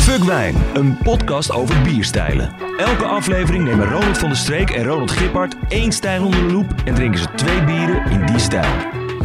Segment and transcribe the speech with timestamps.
[0.00, 2.54] Fuck Wijn, een podcast over bierstijlen.
[2.76, 6.74] Elke aflevering nemen Ronald van der Streek en Ronald Gippard één stijl onder de loep
[6.84, 8.74] en drinken ze twee bieren in die stijl.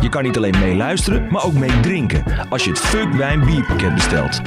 [0.01, 4.41] Je kan niet alleen meeluisteren, maar ook meedrinken als je het Fuck Wijn bierpakket bestelt.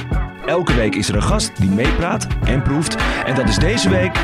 [0.45, 2.95] Elke week is er een gast die meepraat en proeft.
[3.25, 4.17] En dat is deze week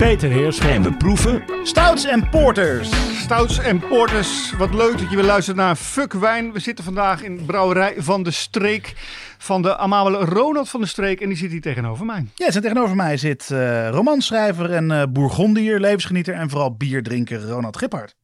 [0.00, 0.70] Peter Heerschop.
[0.70, 1.42] En we proeven...
[1.62, 3.18] Stouts en Porters.
[3.22, 4.52] Stouts en Porters.
[4.58, 6.52] Wat leuk dat je weer luistert naar Fuck Wijn.
[6.52, 8.92] We zitten vandaag in de brouwerij van de Streek.
[9.38, 11.20] Van de amabele Ronald van de Streek.
[11.20, 12.26] En die zit hier tegenover mij.
[12.34, 17.76] Ja, en tegenover mij zit uh, romanschrijver en uh, bourgondier, levensgenieter en vooral bierdrinker Ronald
[17.76, 18.14] Gippard.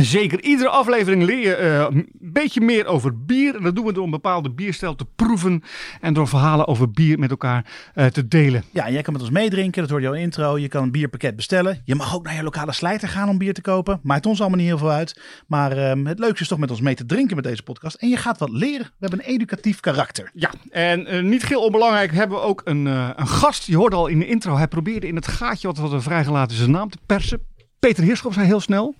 [0.00, 3.56] Zeker, iedere aflevering leer je uh, een beetje meer over bier.
[3.56, 5.62] En dat doen we door een bepaalde bierstijl te proeven
[6.00, 8.64] en door verhalen over bier met elkaar uh, te delen.
[8.70, 10.58] Ja, jij kan met ons meedrinken, dat hoorde al in intro.
[10.58, 11.82] Je kan een bierpakket bestellen.
[11.84, 14.00] Je mag ook naar je lokale slijter gaan om bier te kopen.
[14.02, 15.20] Maakt ons allemaal niet heel veel uit.
[15.46, 17.96] Maar uh, het leukste is toch met ons mee te drinken met deze podcast.
[17.96, 18.86] En je gaat wat leren.
[18.86, 20.30] We hebben een educatief karakter.
[20.34, 23.66] Ja, en eh, niet heel onbelangrijk hebben we ook een, een gast.
[23.66, 26.70] Je hoorde al in de intro, hij probeerde in het gaatje wat we vrijgelaten zijn
[26.70, 27.40] naam te persen.
[27.78, 28.94] Peter Heerschop zei heel snel.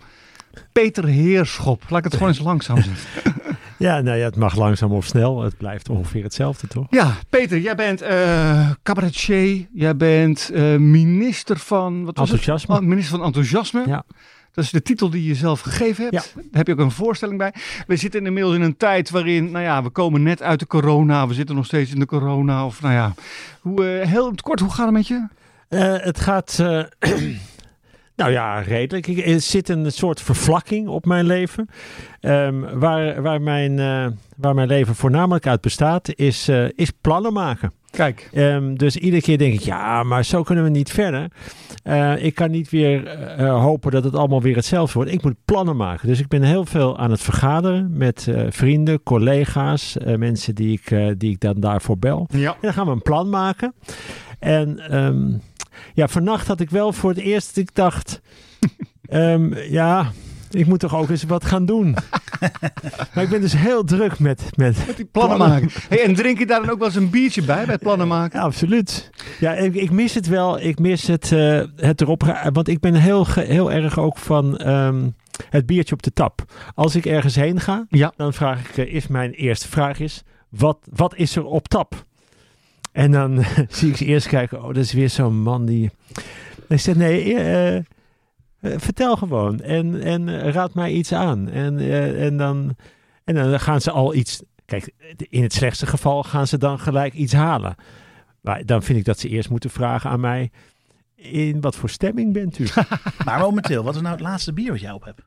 [0.73, 1.83] Peter Heerschop.
[1.89, 3.33] Laat ik het gewoon eens langzaam zeggen.
[3.79, 5.43] Ja, nou ja, het mag langzaam of snel.
[5.43, 6.87] Het blijft ongeveer hetzelfde, toch?
[6.91, 9.67] Ja, Peter, jij bent uh, cabaretier.
[9.73, 12.05] Jij bent uh, minister van...
[12.05, 12.75] Wat was Enthousiasme.
[12.75, 12.83] Het?
[12.83, 13.83] Oh, minister van Enthousiasme.
[13.87, 14.05] Ja.
[14.53, 16.15] Dat is de titel die je zelf gegeven hebt.
[16.15, 16.23] Ja.
[16.35, 17.55] Daar heb je ook een voorstelling bij.
[17.87, 21.27] We zitten inmiddels in een tijd waarin, nou ja, we komen net uit de corona.
[21.29, 22.67] We zitten nog steeds in de corona.
[22.67, 23.15] Of nou ja,
[23.61, 25.27] hoe, uh, heel kort, hoe gaat het met je?
[26.03, 26.63] het gaat...
[28.17, 29.07] Nou ja, redelijk.
[29.07, 31.69] Er zit een soort vervlakking op mijn leven.
[32.21, 37.33] Um, waar, waar, mijn, uh, waar mijn leven voornamelijk uit bestaat, is, uh, is plannen
[37.33, 37.73] maken.
[37.91, 38.31] Kijk.
[38.35, 41.31] Um, dus iedere keer denk ik, ja, maar zo kunnen we niet verder.
[41.85, 45.13] Uh, ik kan niet weer hopen dat het allemaal weer hetzelfde wordt.
[45.13, 46.09] Ik moet plannen maken.
[46.09, 51.31] Dus ik ben heel veel aan het vergaderen met vrienden, collega's, mensen die ik, die
[51.31, 52.29] ik dan daarvoor bel.
[52.33, 52.51] Ja.
[52.51, 53.75] En dan gaan we een plan maken.
[54.39, 55.41] En um,
[55.95, 58.21] ja, vannacht had ik wel voor het eerst, ik dacht,
[59.11, 60.13] um, ja,
[60.55, 61.97] ik moet toch ook eens wat gaan doen.
[63.15, 65.63] maar ik ben dus heel druk met, met, met die plannen, plannen.
[65.63, 65.83] maken.
[65.89, 68.09] Hey, en drink je daar dan ook wel eens een biertje bij, bij het plannen
[68.09, 68.39] maken?
[68.39, 69.11] Ja, absoluut.
[69.41, 70.61] Ja, ik, ik, mis het wel.
[70.61, 72.49] Ik mis het, uh, het erop.
[72.53, 75.15] Want ik ben heel, heel erg ook van um,
[75.51, 76.45] het biertje op de tap.
[76.75, 78.13] Als ik ergens heen ga, ja.
[78.17, 82.05] dan vraag ik, uh, is mijn eerste vraag is, wat, wat is er op tap?
[82.95, 84.59] En dan zie ik ze eerst kijken.
[84.63, 85.91] Oh, dat is weer zo'n man die.
[86.69, 87.83] Ik zeg nee, uh, uh,
[88.61, 89.61] vertel gewoon.
[89.61, 91.49] En, en raad mij iets aan.
[91.49, 91.79] En,
[92.19, 92.77] en, dan,
[93.25, 94.43] en dan gaan ze al iets.
[94.65, 97.75] Kijk, in het slechtste geval gaan ze dan gelijk iets halen.
[98.41, 100.51] Maar dan vind ik dat ze eerst moeten vragen aan mij.
[101.15, 102.69] In wat voor stemming bent u?
[103.25, 105.23] maar momenteel, wat is nou het laatste bier wat jij op hebt?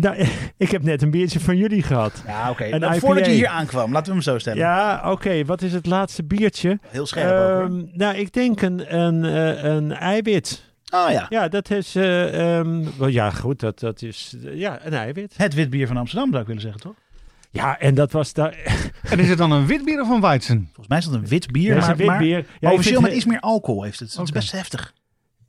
[0.00, 0.26] Nou,
[0.56, 2.22] ik heb net een biertje van jullie gehad.
[2.26, 2.64] Ja, oké.
[2.64, 2.78] Okay.
[2.78, 4.58] Nou, voordat je hier aankwam, laten we hem zo stellen.
[4.58, 5.10] Ja, oké.
[5.10, 5.44] Okay.
[5.44, 6.78] Wat is het laatste biertje?
[6.88, 9.22] Heel scherp um, ook, Nou, ik denk een, een,
[9.66, 10.66] een eiwit.
[10.90, 11.26] Oh ja.
[11.28, 11.96] Ja, dat is...
[11.96, 14.34] Uh, um, ja, goed, dat, dat is...
[14.44, 15.34] Uh, ja, een eiwit.
[15.36, 16.94] Het witbier van Amsterdam, zou ik willen zeggen, toch?
[17.50, 18.56] Ja, en dat was daar...
[19.10, 20.64] en is het dan een wit bier of een weizen?
[20.64, 22.46] Volgens mij is het een wit bier, ja, maar, een wit maar, bier.
[22.60, 24.08] Ja, officieel met iets meer alcohol heeft het.
[24.08, 24.26] Het okay.
[24.26, 24.92] is best heftig.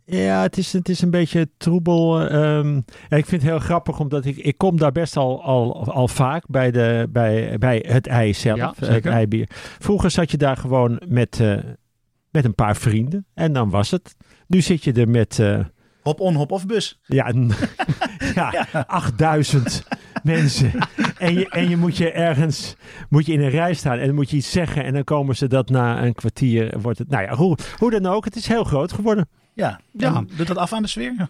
[0.09, 2.31] Ja, het is, het is een beetje troebel.
[2.33, 5.91] Um, ja, ik vind het heel grappig, omdat ik, ik kom daar best al, al,
[5.91, 9.47] al vaak bij, de, bij, bij het ei zelf, ja, het eibier.
[9.79, 11.57] Vroeger zat je daar gewoon met, uh,
[12.31, 14.15] met een paar vrienden en dan was het.
[14.47, 15.37] Nu zit je er met...
[15.37, 15.59] Uh,
[16.01, 16.99] hop on, hop off bus.
[17.05, 17.33] Ja,
[18.35, 18.83] ja, ja.
[18.87, 19.83] 8000
[20.23, 20.71] mensen.
[21.17, 22.75] En je, en je moet je ergens
[23.09, 24.83] moet je in een rij staan en dan moet je iets zeggen.
[24.83, 26.79] En dan komen ze dat na een kwartier.
[26.81, 29.27] Wordt het, nou ja, hoe, hoe dan ook, het is heel groot geworden.
[29.59, 30.23] Ja, ja.
[30.37, 31.29] doet dat af aan de sfeer?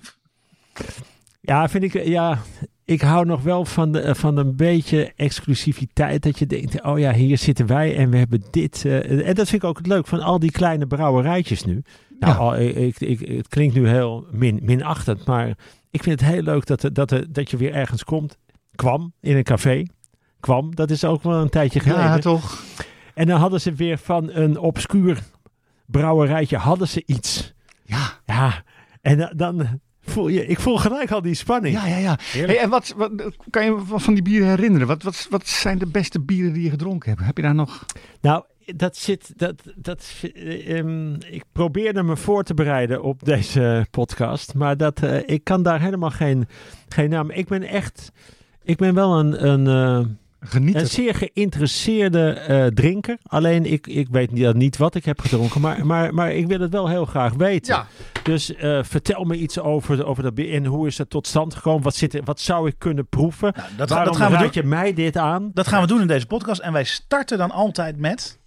[1.41, 2.37] Ja, vind ik, ja,
[2.85, 6.23] ik hou nog wel van, de, van een beetje exclusiviteit.
[6.23, 8.83] Dat je denkt, oh ja, hier zitten wij en we hebben dit.
[8.83, 11.83] Uh, en dat vind ik ook het leuk van al die kleine brouwerijtjes nu.
[12.19, 12.39] Nou, ja.
[12.39, 15.47] al, ik, ik, het klinkt nu heel min, minachtend, maar
[15.91, 18.37] ik vind het heel leuk dat, dat, dat je weer ergens komt.
[18.75, 19.85] Kwam in een café.
[20.39, 22.03] Kwam, dat is ook wel een tijdje geleden.
[22.03, 22.63] Ja, toch?
[23.13, 25.23] En dan hadden ze weer van een obscuur
[25.85, 27.53] brouwerijtje, hadden ze iets.
[27.89, 28.19] Ja.
[28.25, 28.63] Ja,
[29.01, 31.75] en dan voel je, ik voel gelijk al die spanning.
[31.75, 32.17] Ja, ja, ja.
[32.31, 33.11] Hey, en wat, wat
[33.49, 34.87] kan je van die bieren herinneren?
[34.87, 37.25] Wat, wat, wat zijn de beste bieren die je gedronken hebt?
[37.25, 37.85] Heb je daar nog?
[38.21, 38.43] Nou,
[38.75, 40.13] dat zit, dat, dat,
[40.67, 45.63] um, ik probeerde me voor te bereiden op deze podcast, maar dat, uh, ik kan
[45.63, 46.47] daar helemaal geen,
[46.89, 47.31] geen naam.
[47.31, 48.11] Ik ben echt,
[48.63, 50.05] ik ben wel een, een uh,
[50.41, 50.81] Genieten.
[50.81, 53.17] Een zeer geïnteresseerde eh, drinker.
[53.23, 55.61] Alleen ik, ik weet niet, niet wat ik heb gedronken.
[55.61, 57.75] Maar, maar, maar ik wil het wel heel graag weten.
[57.75, 57.87] Ja,
[58.23, 60.53] Dus eh, vertel me iets over, over dat bier.
[60.53, 61.83] En hoe is het tot stand gekomen?
[61.83, 63.53] Wat, zit er, wat zou ik kunnen proeven?
[63.55, 64.49] Nou, dat, Waarom dat gaan we doen.
[64.51, 65.51] je mij dit aan?
[65.53, 66.61] Dat gaan we doen in deze podcast.
[66.61, 68.37] En wij starten dan altijd met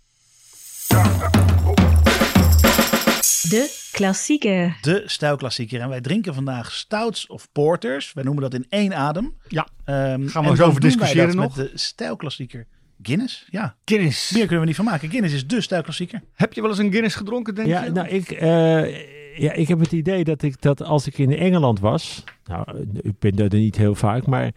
[3.49, 4.79] De klassieker.
[4.81, 5.81] de stijlklassieker.
[5.81, 8.13] En wij drinken vandaag stouts of porters.
[8.13, 9.35] Wij noemen dat in één adem.
[9.49, 9.67] Ja.
[9.85, 11.57] Ehm, Gaan we en eens over discussiëren nog?
[11.57, 12.67] Met de stijlklassieker
[13.03, 13.47] Guinness.
[13.51, 14.31] Ja, Guinness.
[14.33, 15.11] meer kunnen we niet van maken.
[15.11, 16.23] Guinness is de stijlklassieker.
[16.35, 17.91] Heb je wel eens een Guinness gedronken, denk Ja, je?
[17.91, 21.81] nou, ik, eh, ja, ik heb het idee dat ik dat als ik in Engeland
[21.81, 22.25] was.
[22.45, 24.51] Nou, ik ben er niet heel vaak, maar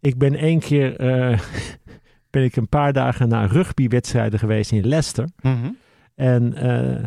[0.00, 0.96] ik ben één keer.
[0.96, 1.40] eh,
[2.30, 5.28] ben ik een paar dagen naar rugbywedstrijden geweest in Leicester.
[5.40, 5.70] Mhm.
[6.14, 7.04] En eh,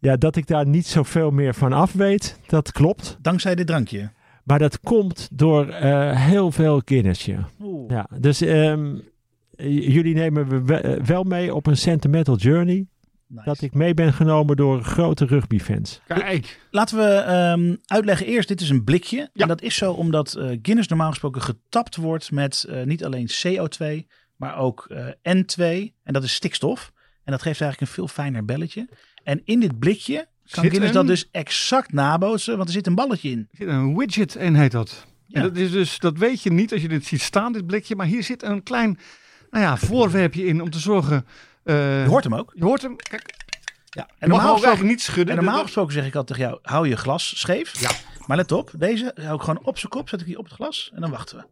[0.00, 3.18] ja, dat ik daar niet zoveel meer van af weet, dat klopt.
[3.20, 4.10] Dankzij dit drankje.
[4.44, 7.24] Maar dat komt door eh, heel veel Guinness.
[7.88, 8.08] Ja.
[8.18, 8.98] Dus ehm,
[9.66, 12.86] jullie nemen we eh, wel mee op een sentimental journey.
[13.30, 13.44] Nice.
[13.44, 16.00] Dat ik mee ben genomen door grote rugbyfans.
[16.06, 16.60] Kijk.
[16.70, 19.16] Laten we ehm, uitleggen eerst, dit is een blikje.
[19.16, 19.42] Ja.
[19.42, 23.28] En dat is zo omdat eh, Guinness normaal gesproken getapt wordt met eh, niet alleen
[23.28, 24.06] CO2,
[24.36, 25.62] maar ook eh, N2.
[26.02, 26.92] En dat is stikstof.
[27.24, 28.88] En dat geeft eigenlijk een veel fijner belletje.
[29.22, 32.86] En in dit blikje kan Zit Guinness een- dat dus exact nabootsen, want er zit
[32.86, 33.38] een balletje in.
[33.50, 35.06] Er zit een widget in, heet dat.
[35.26, 35.40] Ja.
[35.40, 37.96] En dat, is dus, dat weet je niet als je dit ziet staan, dit blikje.
[37.96, 38.98] Maar hier zit een klein
[39.50, 41.26] nou ja, voorwerpje in om te zorgen...
[41.64, 42.52] eh, Je hoort hem ook.
[42.54, 42.96] Je hoort hem.
[42.96, 43.34] Kijk,
[43.90, 44.08] Ja.
[44.18, 45.28] En normaal gesproken niet schudden.
[45.28, 47.80] en normaal Dat- gesproken zeg ik altijd tegen jou, hou je glas scheef.
[47.80, 47.90] Ja.
[48.26, 50.54] Maar let op, deze hou ik gewoon op zijn kop, zet ik die op het
[50.54, 51.44] glas en dan wachten we.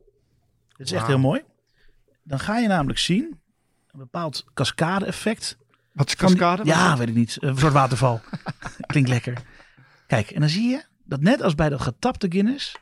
[0.77, 1.43] Dit is echt heel mooi.
[2.23, 3.41] Dan ga je namelijk zien,
[3.91, 5.59] een bepaald cascade effect.
[5.99, 6.65] Wat is die- cascade?
[6.65, 7.37] Ja, weet ik niet.
[7.41, 8.21] Een soort waterval.
[8.87, 9.43] Klinkt lekker.
[10.07, 12.77] Kijk, en dan zie je dat net als bij dat getapte Guinness,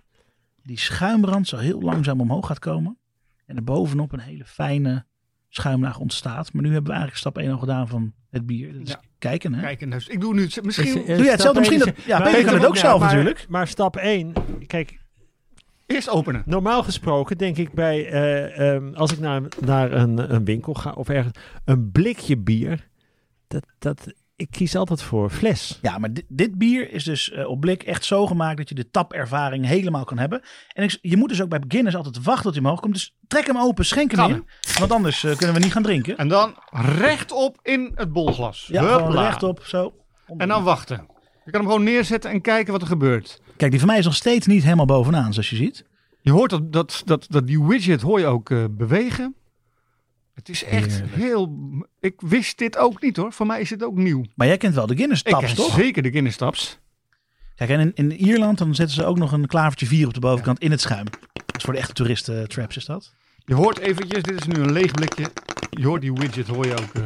[0.62, 2.98] die schuimrand zo heel langzaam omhoog gaat komen.
[3.46, 5.06] En er bovenop een hele fijne
[5.48, 6.52] schuimlaag ontstaat.
[6.52, 8.72] Maar nu hebben we eigenlijk stap 1 al gedaan van het bier.
[8.72, 9.00] Dat is Ja.
[9.18, 9.60] kijken, hè?
[9.60, 10.86] Kijk, en dus, ik doe nu het- misschien...
[10.86, 11.58] Is- Doe jij hetzelfde?
[11.60, 13.46] Misschien is- dat- ja, Peter kan het ook Ja, zelf maar- natuurlijk.
[13.48, 14.32] Maar stap 1,
[14.66, 14.98] kijk,
[15.86, 16.42] Eerst openen.
[16.46, 20.90] normaal gesproken denk ik bij, eh, ehm, als ik naar, naar een, een winkel ga
[20.92, 21.34] of ergens,
[21.64, 22.88] een blikje bier,
[23.48, 25.78] dat, dat, ik kies altijd voor fles.
[25.82, 28.74] Ja, maar dit, dit bier is dus eh, op blik echt zo gemaakt dat je
[28.74, 30.42] de tapervaring helemaal kan hebben.
[30.72, 32.94] En ik, je moet dus ook bij Guinness altijd wachten tot hij omhoog komt.
[32.94, 34.46] Dus trek hem open, schenk hem Kan in.
[34.78, 36.16] Want anders eh, kunnen we niet gaan drinken.
[36.16, 38.68] En dan rechtop in het bolglas.
[38.70, 39.94] Ja, rechtop, zo.
[40.36, 41.06] En dan wachten.
[41.44, 43.40] Je kan hem gewoon neerzetten en kijken wat er gebeurt.
[43.56, 45.84] Kijk, die van mij is nog steeds niet helemaal bovenaan, zoals je ziet.
[46.20, 49.34] Je hoort dat, dat, dat, dat die widget hoor je ook eh, bewegen.
[50.36, 51.14] Het is echt Heerlijk.
[51.14, 51.52] heel...
[52.00, 53.32] Ik wist dit ook niet hoor.
[53.32, 54.24] Voor mij is dit ook nieuw.
[54.34, 55.74] Maar jij kent wel de Guinness Ik taps, ken toch?
[55.74, 56.78] zeker de Guinness taps.
[57.54, 60.20] Kijk, en in, in Ierland dan zetten ze ook nog een klavertje vier op de
[60.20, 61.04] bovenkant in het schuim.
[61.32, 63.14] Dat is voor de echte toeristen traps is dat.
[63.44, 65.26] Je hoort eventjes, dit is nu een leeg blikje.
[65.70, 66.94] Je hoort die widget, hoor je ook.
[66.94, 67.02] eh.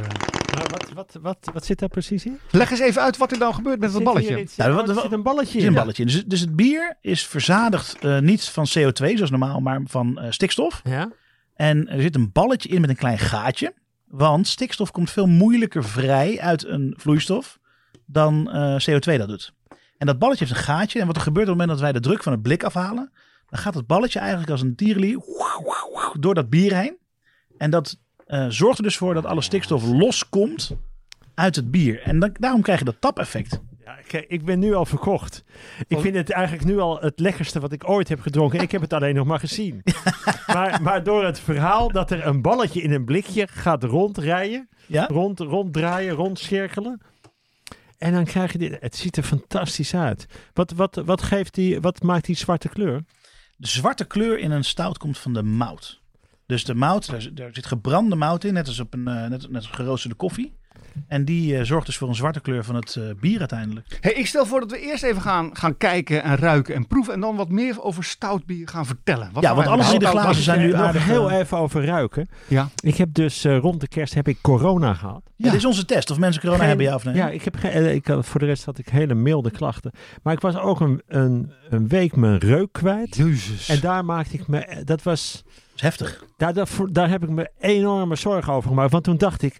[0.55, 2.39] Maar wat, wat, wat, wat zit daar precies in?
[2.51, 4.37] Leg eens even uit wat er nou gebeurt met dat balletje.
[4.37, 5.69] hier Nou, wat- er zit een balletje Het is in.
[5.69, 6.05] een balletje.
[6.05, 10.31] Dus, dus het bier is verzadigd eh, niet van CO2 zoals normaal, maar van eh,
[10.31, 10.81] stikstof.
[10.85, 11.11] Ja?
[11.61, 13.75] En er zit een balletje in met een klein gaatje.
[14.07, 17.59] Want stikstof komt veel moeilijker vrij uit een vloeistof
[18.07, 19.55] dan eh, CO2 dat doet.
[19.99, 21.01] En dat balletje heeft een gaatje.
[21.01, 23.13] En wat er gebeurt op het moment dat wij de druk van het blik afhalen,
[23.49, 25.19] dan gaat het balletje eigenlijk als een tierenlier
[26.19, 26.97] door dat bier heen.
[27.59, 30.71] En dat eh, zorgt er dus voor dat alle stikstof loskomt
[31.35, 32.03] uit het bier.
[32.03, 33.61] En daarom krijg je dat tapeffect.
[34.07, 35.45] Kijk, ik ben nu al verkocht.
[35.89, 38.61] Ik vind het eigenlijk nu al het lekkerste wat ik ooit heb gedronken.
[38.61, 39.83] Ik heb het alleen nog maar gezien.
[40.47, 45.07] maar, maar door het verhaal dat er een balletje in een blikje gaat rondrijden, Ja?
[45.07, 47.01] rond, ronddraaien, rondcirkelen.
[47.99, 48.77] En dan krijg je dit.
[48.81, 50.27] Het ziet er fantastisch uit.
[50.53, 53.05] Wat, wat, wat, geeft die, wat maakt die zwarte kleur?
[53.57, 56.00] De zwarte kleur in een stout komt van de mout.
[56.51, 59.15] Dus de mout, daar, zit- daar zit gebrande mout in, net als op een eh,
[59.29, 60.59] net, net als geroosterde koffie.
[61.09, 63.99] En die eh, zorgt dus voor een zwarte kleur van het eh, bier uiteindelijk.
[64.01, 67.15] Hey, ik stel voor dat we eerst even gaan, gaan kijken en ruiken en proeven.
[67.15, 69.31] En dan wat meer over stout bier gaan vertellen.
[69.33, 72.29] Wat Ja, want alle drie de glazen zijn nu nog aardig, heel even over ruiken.
[72.49, 72.69] Ja.
[72.83, 75.23] Ik heb dus rond de kerst heb ik corona gehad.
[75.37, 75.45] Ja.
[75.47, 77.15] dit is onze test of mensen corona Geen- hebben, ja of nee.
[77.15, 79.91] Ja, ik heb geen, ik had, voor de rest had ik hele milde klachten.
[80.23, 83.17] Maar ik was ook een, een, een week mijn reuk kwijt.
[83.17, 83.69] Jezus.
[83.69, 85.45] En daar maakte ik me, dat was,
[85.83, 86.25] is heftig.
[86.37, 88.93] daar, daar, daar heb ik me enorme zorgen over gemaakt.
[88.93, 89.59] Want toen dacht ik,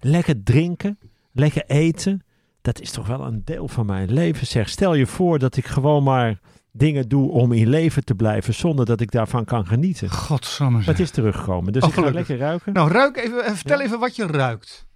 [0.00, 0.98] lekker drinken,
[1.32, 2.24] lekker eten,
[2.62, 4.46] dat is toch wel een deel van mijn leven.
[4.46, 6.40] Zeg, stel je voor dat ik gewoon maar
[6.72, 10.10] dingen doe om in leven te blijven zonder dat ik daarvan kan genieten.
[10.10, 12.72] Godsamme Maar het is teruggekomen, dus Oh, ik ga lekker ruiken.
[12.72, 13.84] Nou, ruik even, eh, vertel Ja.
[13.84, 14.86] even wat je ruikt.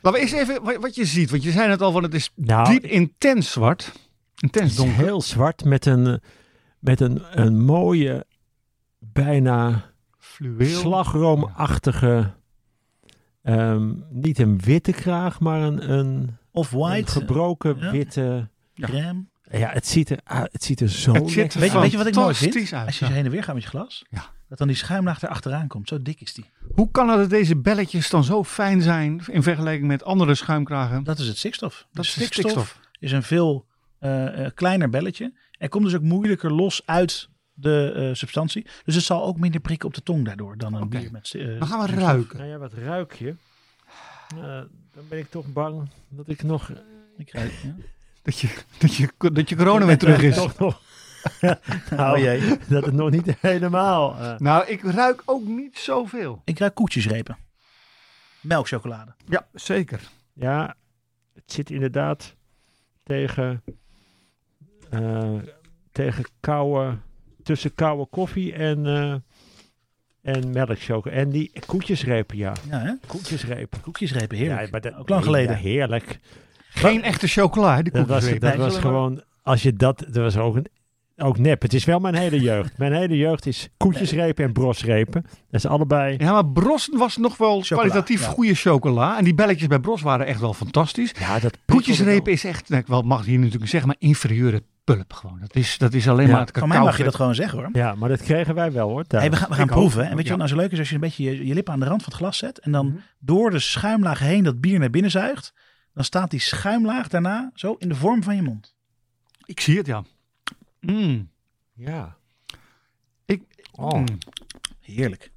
[0.00, 1.30] Laten we eerst even wat, wat je ziet.
[1.30, 3.92] Want je zei het al van het is Nou, diep intens zwart.
[4.36, 4.96] Intens donker.
[5.04, 6.20] heel zwart met een,
[6.78, 8.26] met een, een mooie,
[9.00, 9.84] bijna
[10.18, 10.80] Fluweel.
[10.80, 12.34] slagroomachtige,
[13.42, 17.90] ehm, niet een witte kraag, maar een, een, een Off-white, gebroken ja.
[17.90, 18.48] witte.
[18.74, 19.24] crème.
[19.50, 21.96] Ja, het ziet er, ah, het ziet er zo Het ziet er Weet weet je
[21.96, 22.72] wat ik mooi vind?
[22.72, 23.10] Uit, Als je ja.
[23.10, 24.04] heen en weer gaat met je glas.
[24.10, 24.30] Ja.
[24.48, 25.88] Dat dan die schuimlaag erachteraan komt.
[25.88, 26.44] Zo dik is die.
[26.74, 31.04] Hoe kan het dat deze belletjes dan zo fijn zijn in vergelijking met andere schuimkragen?
[31.04, 31.86] Dat is het stikstof.
[31.92, 32.80] Dat is stikstof.
[32.98, 33.66] is een veel
[33.98, 35.32] eh, eh, kleiner belletje.
[35.58, 37.29] En komt dus ook moeilijker los uit
[37.60, 38.66] de eh, substantie.
[38.84, 41.58] Dus het zal ook minder prikken op de tong daardoor dan een bier met eh,
[41.58, 42.08] Dan gaan we zuurstof.
[42.10, 42.38] ruiken.
[42.38, 43.34] Nou ja, wat ruik je?
[44.36, 44.60] Eh,
[44.94, 46.72] dan ben ik toch bang dat ik nog...
[47.16, 47.74] Ik ruik, ja.
[48.22, 48.48] Dat je,
[48.78, 50.34] dat je, dat je corona weer terug is.
[50.34, 50.80] Toch nog...
[51.96, 52.58] nou, Oh jee.
[52.68, 54.36] dat het nog niet helemaal...
[54.38, 56.42] Nou, ik ruik ook niet zoveel.
[56.44, 57.36] Ik ruik koetjesrepen.
[58.40, 59.14] Melkchocolade.
[59.26, 60.00] Ja, zeker.
[60.32, 60.76] Ja,
[61.34, 62.34] het zit inderdaad
[63.02, 63.62] tegen,
[64.90, 65.38] eh,
[65.92, 66.98] tegen koude,
[67.42, 69.14] tussen koude koffie en, eh
[70.22, 71.20] en melkchocolade.
[71.20, 72.52] En die koetjesrepen, ja.
[72.70, 72.92] Ja, hè?
[73.06, 73.80] Koetjesrepen.
[73.80, 74.60] Koekjesrepen, heerlijk.
[74.60, 75.56] Ja, maar dat, ook lang nee, geleden.
[75.56, 76.18] ja, heerlijk.
[76.68, 80.66] Geen echte chocola, die Dat was, dat gewoon, als je dat, dat was ook, een,
[81.16, 81.62] ook nep.
[81.62, 82.78] Het is wel mijn hele jeugd.
[82.78, 85.22] Mijn hele jeugd is koetjesrepen en brosrepen.
[85.22, 86.16] Dat is allebei.
[86.18, 88.28] Ja, maar Bros was nog wel Chocola, kwalitatief ja.
[88.28, 89.18] goede chocola.
[89.18, 91.12] En die belletjes bij Bros waren echt wel fantastisch.
[91.18, 94.62] Ja, dat Koetjesrepen is echt, nou, ik wel, mag hier natuurlijk zeggen, maar inferieure
[94.94, 95.38] pulp gewoon.
[95.40, 97.58] Dat is, dat is alleen Ja, maar het Van mij mag je dat gewoon zeggen
[97.58, 97.68] hoor.
[97.72, 99.04] Ja, maar dat kregen wij wel hoor.
[99.08, 100.08] Hey, we gaan, we gaan proeven.
[100.08, 100.78] En weet je wat nou zo leuk is?
[100.78, 102.58] Als je een beetje je, je lippen aan de rand van het glas zet.
[102.58, 102.96] En dan Mhm.
[103.18, 105.52] door de schuimlaag heen dat bier naar binnen zuigt.
[105.94, 108.74] Dan staat die schuimlaag daarna zo in de vorm van je mond.
[109.44, 110.02] Ik zie het, ja.
[110.80, 111.30] Mm.
[111.74, 112.16] Ja.
[113.24, 113.42] Ik,
[113.72, 113.98] Oh.
[113.98, 114.04] mm.
[114.80, 115.30] Heerlijk.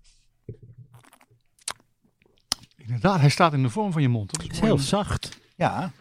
[2.77, 4.31] Inderdaad, hij staat in de vorm van je mond.
[4.31, 4.73] Dat is Het is mooi.
[4.73, 5.39] heel zacht.
[5.55, 5.91] Ja.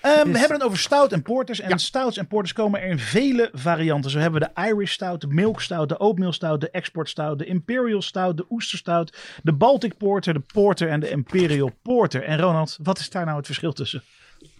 [0.00, 1.60] Ehm, we hebben het over stout en porters.
[1.60, 1.76] En Ja.
[1.76, 4.10] stouts en porters komen er in vele varianten.
[4.10, 7.38] Zo hebben we de Irish stout, de milk stout, de oatmeal stout, de export stout,
[7.38, 12.22] de imperial stout, de oester stout, de Baltic porter, de porter en de imperial porter.
[12.22, 14.02] En Ronald, wat is daar nou het verschil tussen?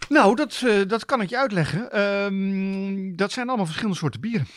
[0.09, 1.91] Nou, dat, eh, dat kan ik je uitleggen.
[1.91, 4.47] Ehm, dat zijn allemaal verschillende soorten bieren.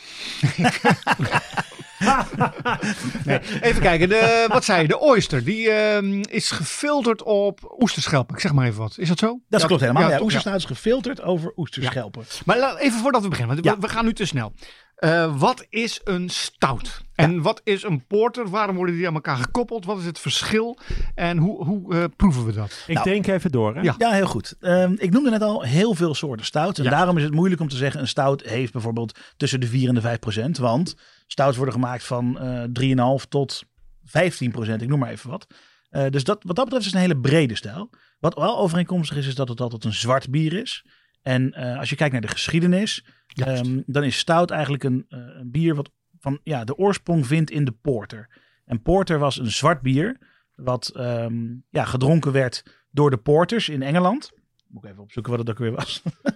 [3.25, 4.87] nee, even kijken, de, wat zei je?
[4.87, 8.35] De oyster, die ehm, is gefilterd op oesterschelpen.
[8.35, 8.97] Ik zeg maar even wat.
[8.97, 9.39] Is dat zo?
[9.49, 10.09] Dat Ja, klopt helemaal.
[10.09, 12.23] Ja, is gefilterd over oesterschelpen.
[12.45, 13.79] Maar even voordat we beginnen, want we- Ja.
[13.87, 14.53] we gaan nu te snel.
[14.95, 17.01] Eh, wat is een stout?
[17.15, 18.49] En wat is een porter?
[18.49, 19.85] Waarom worden die aan elkaar gekoppeld?
[19.85, 20.77] Wat is het verschil?
[21.15, 22.83] En hoe, hoe eh, proeven we dat?
[22.87, 23.09] Ik Nou.
[23.09, 23.81] denk even door hè.
[23.81, 23.95] Ja.
[23.97, 24.55] Ja, heel goed.
[24.59, 26.77] Ehm, ik noemde net al heel veel soorten stout.
[26.77, 26.89] En Ja.
[26.89, 28.01] daarom is het moeilijk om te zeggen...
[28.01, 30.57] een stout heeft bijvoorbeeld tussen de 4 en de 5 procent.
[30.57, 30.95] Want
[31.27, 33.63] stouts worden gemaakt van eh 3,5 tot
[34.03, 34.81] 15 procent.
[34.81, 35.47] Ik noem maar even wat.
[35.89, 37.89] Eh, dus dat, wat dat betreft is het een hele brede stijl.
[38.19, 40.85] Wat wel overeenkomstig is, is dat het altijd een zwart bier is.
[41.21, 43.05] En eh, als je kijkt naar de geschiedenis...
[43.33, 47.51] Ehm, dan is stout eigenlijk een, eh, een bier wat van, ja, de oorsprong vindt
[47.51, 48.29] in de porter.
[48.65, 50.17] En porter was een zwart bier...
[50.55, 54.31] wat ehm, ja, gedronken werd door de porters in Engeland.
[54.67, 56.01] Moet ik even opzoeken wat het ook weer was.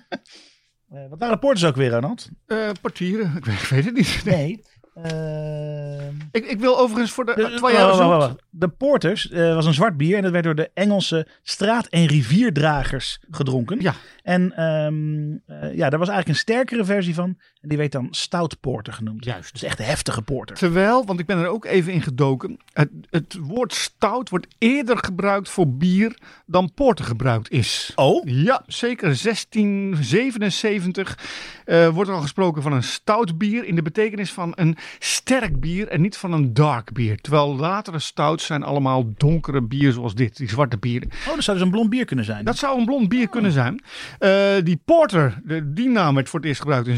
[0.87, 2.29] Eh, wat waren de porters ook weer, Ronald?
[2.45, 4.21] Eh partieren, ik weet, ik weet het niet.
[4.25, 4.63] Nee.
[5.03, 7.33] Ehm, Ik, ik wil overigens voor de...
[7.35, 8.43] de, terwijl jij wacht, wacht, wacht.
[8.49, 12.05] de porters eh, was een zwart bier en dat werd door de Engelse straat- en
[12.05, 13.81] rivierdragers gedronken.
[13.81, 13.93] Ja.
[14.23, 17.37] En ehm, eh, ja, daar was eigenlijk een sterkere versie van.
[17.67, 19.25] Die werd dan stout porter genoemd.
[19.25, 19.51] Juist.
[19.51, 20.55] Dus echt een heftige porter.
[20.55, 22.59] Terwijl, want ik ben er ook even in gedoken.
[22.73, 27.91] Het, het woord stout wordt eerder gebruikt voor bier dan porter gebruikt is.
[27.95, 28.23] Oh?
[28.25, 29.21] Ja, zeker.
[29.23, 31.17] 1677
[31.65, 35.59] eh, wordt er al gesproken van een stout bier in de betekenis van een sterk
[35.59, 37.21] bier en niet van een dark bier.
[37.21, 41.09] Terwijl latere stouts zijn allemaal donkere bier zoals dit, die zwarte bieren.
[41.27, 42.45] Oh, dat zou dus een blond bier kunnen zijn.
[42.45, 43.81] Dat zou een blond bier kunnen zijn.
[44.19, 46.97] Eh, die porter, de, die naam werd voor het eerst gebruikt in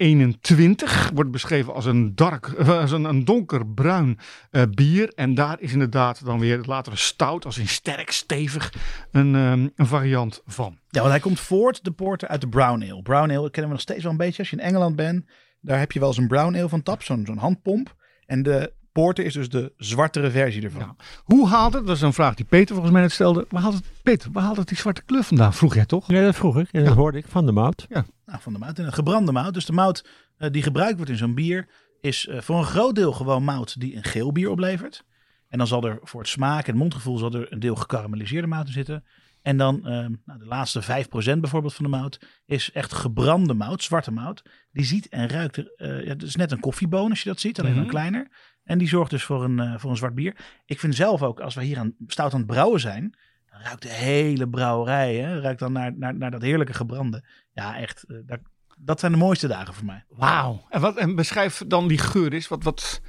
[0.00, 1.10] 1721.
[1.14, 4.18] Wordt beschreven als een, eh, een, een donkerbruin
[4.50, 5.12] eh, bier.
[5.14, 8.72] En daar is inderdaad dan weer het latere stout, als in sterk, stevig,
[9.10, 10.78] een, ehm, een variant van.
[10.88, 13.02] Ja, want hij komt voort, de porter, uit de brown ale.
[13.02, 14.38] Brown ale kennen we nog steeds wel een beetje.
[14.38, 15.24] Als je in Engeland bent,
[15.60, 17.94] daar heb je wel eens een brown ale van tap, zo'n handpomp.
[18.26, 20.80] En de porter is dus de zwartere versie ervan.
[20.80, 20.94] Ja.
[21.24, 23.46] Hoe haalt het, dat is een vraag die Peter volgens mij net stelde.
[23.48, 25.54] Waar haalt het, Peter, waar haalt het die zwarte kleur vandaan?
[25.54, 26.08] Vroeg jij toch?
[26.12, 26.68] Ja, dat vroeg ik.
[26.72, 27.86] En dat hoorde ik van de mout.
[27.88, 28.04] Nou,
[28.40, 28.78] van de mout.
[28.78, 29.54] En een gebrande mout.
[29.54, 31.68] Dus de mout eh, die gebruikt wordt in zo'n bier
[32.00, 35.04] is eh, voor een groot deel gewoon mout die een geel bier oplevert.
[35.48, 38.66] En dan zal er voor het smaak en mondgevoel zal er een deel gekarameliseerde mout
[38.66, 39.04] in zitten.
[39.42, 43.82] En dan ehm, nou, de laatste 5% bijvoorbeeld van de mout is echt gebrande mout,
[43.82, 44.42] zwarte mout.
[44.72, 47.40] Die ziet en ruikt er, eh, ja, het is net een koffieboon als je dat
[47.40, 47.80] ziet, alleen Mhm.
[47.80, 48.28] dan kleiner.
[48.70, 50.36] En die zorgt dus voor een, eh, voor een zwart bier.
[50.66, 53.14] Ik vind zelf ook, als we hier aan stout aan het brouwen zijn,
[53.50, 57.24] dan ruikt de hele brouwerij, hè, ruikt dan naar, naar, naar dat heerlijke gebrande.
[57.52, 58.40] Ja, echt, eh, daar,
[58.78, 60.04] dat zijn de mooiste dagen voor mij.
[60.08, 60.66] Wauw.
[60.68, 63.00] En, wat, en beschrijf dan die geur eens, wat, wat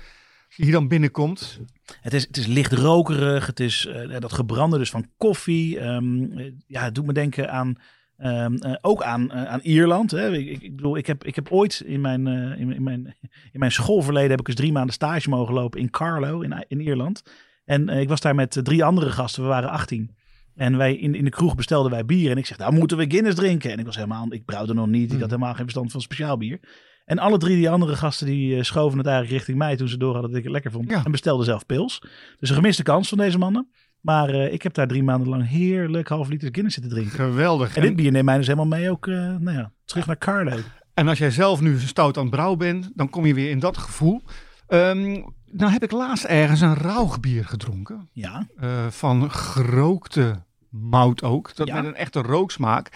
[0.55, 1.59] hier dan binnenkomt.
[2.01, 3.45] Het is, het is licht rokerig.
[3.45, 5.79] Het is eh, dat gebrande dus van koffie.
[5.79, 7.75] Ehm, eh, ja, het doet me denken aan...
[8.21, 10.11] ehm, eh, ook aan, eh, aan Ierland.
[10.11, 10.31] Hè.
[10.37, 12.83] Ik, ik, ik bedoel, ik heb, ik heb ooit in mijn, eh, in, mijn- in,
[12.83, 13.15] mijn,
[13.51, 16.79] in mijn schoolverleden heb ik eens drie maanden stage mogen lopen in Carlo in, in
[16.81, 17.21] Ierland.
[17.65, 19.43] En ik was daar met drie andere gasten.
[19.43, 20.15] We waren 18.
[20.55, 22.31] En wij in, in de kroeg bestelden wij bier.
[22.31, 23.71] En ik zeg, nou moeten we Guinness drinken.
[23.71, 25.13] En ik was helemaal, ik brouwde nog niet.
[25.13, 26.59] Ik had helemaal geen verstand van speciaal bier.
[27.05, 30.11] En alle drie die andere gasten die schoven het eigenlijk richting mij toen ze door
[30.11, 30.89] hadden dat ik het lekker vond.
[30.89, 31.05] Ja.
[31.05, 31.99] En bestelden zelf pils.
[32.39, 33.69] Dus een gemiste kans van deze mannen.
[34.01, 37.15] Maar eh, ik heb daar drie maanden lang heerlijk half liter Guinness zitten drinken.
[37.15, 37.75] Geweldig.
[37.75, 40.57] En dit bier neemt mij dus helemaal mee ook, eh, nou ja, terug naar Carlo.
[40.93, 43.59] En als jij zelf nu stout aan het brouwen bent, dan kom je weer in
[43.59, 44.21] dat gevoel.
[44.67, 48.09] Ehm, nou heb ik laatst ergens een rauwbier gedronken.
[48.13, 51.55] Ja, eh, van gerookte mout ook.
[51.55, 51.75] Dat Ja.
[51.75, 52.89] met een echte rooksmaak.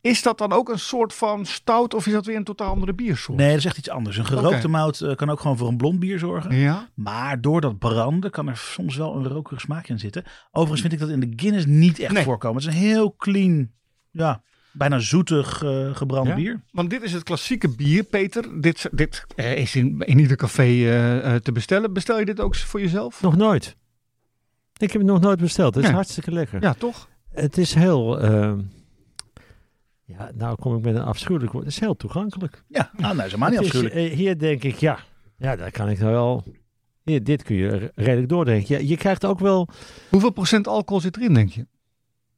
[0.00, 2.92] Is dat dan ook een soort van stout of is dat weer een totaal andere
[2.94, 3.38] biersoort?
[3.38, 4.16] nee, dat is echt iets anders.
[4.16, 6.54] Een gerookte mout eh, kan ook gewoon voor een blond bier zorgen.
[6.56, 6.88] Ja?
[6.94, 10.24] Maar door dat branden kan er soms wel een rokerig smaakje in zitten.
[10.50, 12.24] Overigens vind ik dat in de Guinness niet echt Nee.
[12.24, 12.62] voorkomen.
[12.62, 13.70] Het is een heel clean,
[14.10, 14.42] ja,
[14.72, 16.34] bijna zoetig eh, gebrand Ja?
[16.34, 16.62] bier.
[16.70, 18.60] Want dit is het klassieke bier, Peter.
[18.60, 20.64] Dit, dit eh, is in, in ieder café
[21.42, 21.92] te bestellen.
[21.92, 23.22] Bestel je dit ook voor jezelf?
[23.22, 23.76] Nog nooit.
[24.76, 25.74] Ik heb het nog nooit besteld.
[25.74, 25.98] Het is Nee.
[25.98, 26.62] hartstikke lekker.
[26.62, 27.08] Ja, toch?
[27.32, 28.18] Het is heel...
[30.18, 31.64] ja, nou kom ik met een afschuwelijk woord.
[31.64, 32.62] Het is heel toegankelijk.
[32.68, 33.94] Ja, nou, nou is helemaal niet is, afschuwelijk.
[33.94, 34.98] eh, hier denk ik, ja,
[35.36, 36.44] ja, daar kan ik nou wel...
[37.04, 38.78] Hier, dit kun je redelijk doordrinken.
[38.78, 39.68] Ja, je krijgt ook wel...
[40.08, 41.66] Hoeveel procent alcohol zit erin, denk je?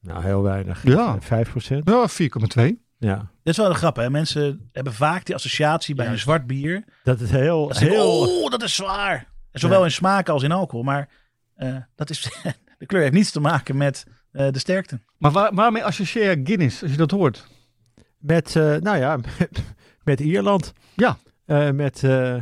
[0.01, 0.83] Nou, heel weinig.
[0.85, 1.19] Ja.
[1.29, 1.79] Eh, 5%.
[1.85, 2.63] Ja, 4,2.
[2.99, 3.17] Ja.
[3.17, 4.11] Dit is wel een grap, hè.
[4.11, 6.85] Mensen hebben vaak die associatie bij een zwart bier.
[7.05, 7.69] Dat is heel...
[7.69, 9.27] Dat heel oh, dat is zwaar.
[9.53, 9.85] Zowel Ja.
[9.85, 10.85] in smaak als in alcohol.
[10.85, 11.09] Maar
[11.55, 12.21] eh, dat is,
[12.79, 15.01] de kleur heeft niets te maken met eh, de sterkte.
[15.19, 17.47] Maar waar, waarmee associeer je Guinness, als je dat hoort?
[18.23, 19.63] Met, eh, nou ja, met,
[20.05, 20.73] met Ierland.
[20.95, 21.19] Ja.
[21.45, 22.35] Eh, met, eh,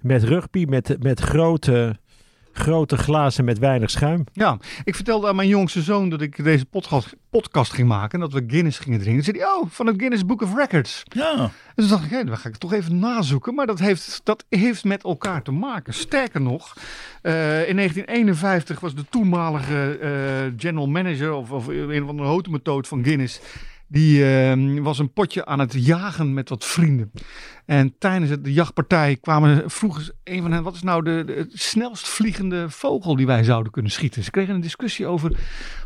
[0.00, 1.96] met rugby, met, met grote,
[2.52, 4.24] grote glazen met weinig schuim.
[4.32, 8.30] Ja, ik vertelde aan mijn jongste zoon dat ik deze podcast, podcast ging maken en
[8.30, 9.24] dat we Guinness gingen drinken.
[9.24, 11.02] Toen zei hij, oh, van het Guinness Book of Records.
[11.04, 13.54] Ja, En toen dacht ik, hé, dan ga ik het toch even nazoeken.
[13.54, 15.94] Maar dat heeft, dat heeft met elkaar te maken.
[15.94, 16.76] Sterker nog,
[17.22, 20.10] eh, in 1951 was de toenmalige eh,
[20.56, 23.40] general manager of, of een of andere hotemethode van Guinness.
[23.90, 27.10] Die eh, was een potje aan het jagen met wat vrienden.
[27.66, 31.46] En tijdens het- de jachtpartij kwamen, vroegen ze een van hen: wat is nou de,
[31.52, 34.22] snelst vliegende vogel die wij zouden kunnen schieten?
[34.24, 35.36] Ze kregen een discussie over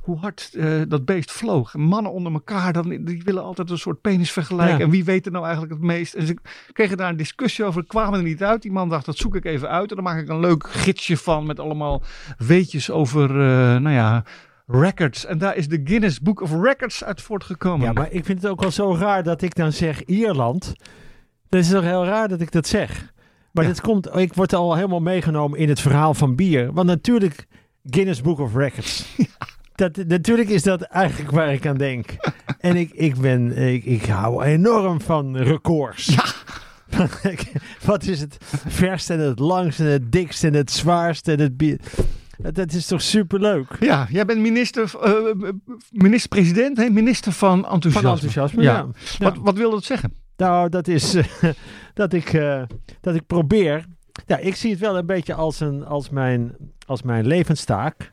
[0.03, 1.75] hoe hard eh, dat beest vloog.
[1.75, 4.79] En mannen onder elkaar, dan, die willen altijd een soort penis vergelijken.
[4.79, 4.85] Ja.
[4.85, 6.15] En wie weet er nou eigenlijk het meest?
[6.15, 6.37] En ze
[6.73, 8.63] kregen daar een discussie over, kwamen er niet uit.
[8.63, 9.89] Die man dacht, dat zoek ik even uit.
[9.91, 12.03] En dan maak ik een leuk gidsje van met allemaal
[12.39, 14.25] weetjes over, eh, nou ja,
[14.73, 15.27] records.
[15.27, 17.87] En daar is de Guinness Book of Records uit voortgekomen.
[17.87, 20.73] Ja, maar ik vind het ook wel zo raar dat ik dan zeg Ierland.
[21.49, 23.13] Dat is toch heel raar dat ik dat zeg.
[23.53, 23.71] Maar Ja.
[23.71, 26.73] dit komt, ik word al helemaal meegenomen in het verhaal van bier.
[26.73, 27.47] Want natuurlijk,
[27.85, 29.05] Guinness Book of Records.
[29.75, 32.17] Dat, natuurlijk is dat eigenlijk waar ik aan denk.
[32.59, 36.07] En ik, ik ben, ik, ik hou enorm van records.
[36.07, 36.25] Ja.
[37.85, 41.57] Wat is het verste en het langste en het dikste en het zwaarste en het
[41.57, 41.79] bier.
[42.53, 43.77] Dat is toch superleuk?
[43.81, 45.51] Ja, jij bent minister, eh,
[45.91, 46.91] minister-president, hè?
[46.91, 48.01] minister van enthousiasme.
[48.01, 48.87] Van enthousiasme, Ja.
[49.19, 50.13] Wat, wat wil dat zeggen?
[50.37, 51.25] Nou, dat is eh,
[51.95, 52.63] dat, ik, eh,
[53.01, 53.85] dat ik probeer.
[54.27, 58.13] Ja, ik zie het wel een beetje als, een, als, mijn, als mijn levenstaak.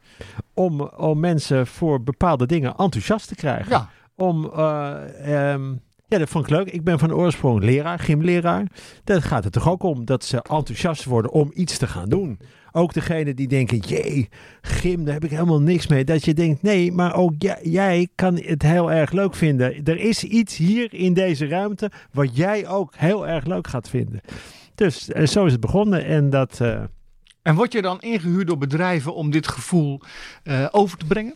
[0.54, 3.72] Om, om mensen voor bepaalde dingen enthousiast te krijgen.
[3.72, 3.90] Ja.
[4.16, 5.72] Om, eh, ehm,
[6.08, 6.72] ja, dat vond ik leuk.
[6.72, 8.68] Ik ben van oorsprong leraar, gymleraar.
[9.04, 12.40] Dat gaat het toch ook om dat ze enthousiast worden om iets te gaan doen.
[12.72, 14.30] Ook degene die denken, jee,
[14.62, 16.04] gym, daar heb ik helemaal niks mee.
[16.04, 19.84] Dat je denkt, nee, maar ook jij, kan het heel erg leuk vinden.
[19.84, 24.22] Er is iets hier in deze ruimte wat jij ook heel erg leuk gaat vinden.
[24.76, 26.62] Dus eh, zo is het begonnen en dat...
[26.62, 26.82] eh,
[27.42, 30.02] En word je dan ingehuurd door bedrijven om dit gevoel
[30.44, 31.34] eh, over te brengen?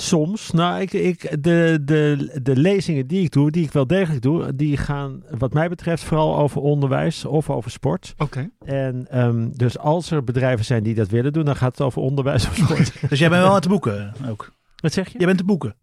[0.00, 4.22] Soms, nou, ik, ik, de, de, de lezingen die ik doe, die ik wel degelijk
[4.22, 8.14] doe, die gaan wat mij betreft vooral over onderwijs of over sport.
[8.18, 8.50] Oké.
[8.64, 12.02] En ehm, dus als er bedrijven zijn die dat willen doen, dan gaat het over
[12.02, 12.92] onderwijs of sport.
[13.10, 14.52] dus jij bent wel aan te boeken ook.
[14.76, 15.18] wat zeg je?
[15.18, 15.76] Jij bent te boeken.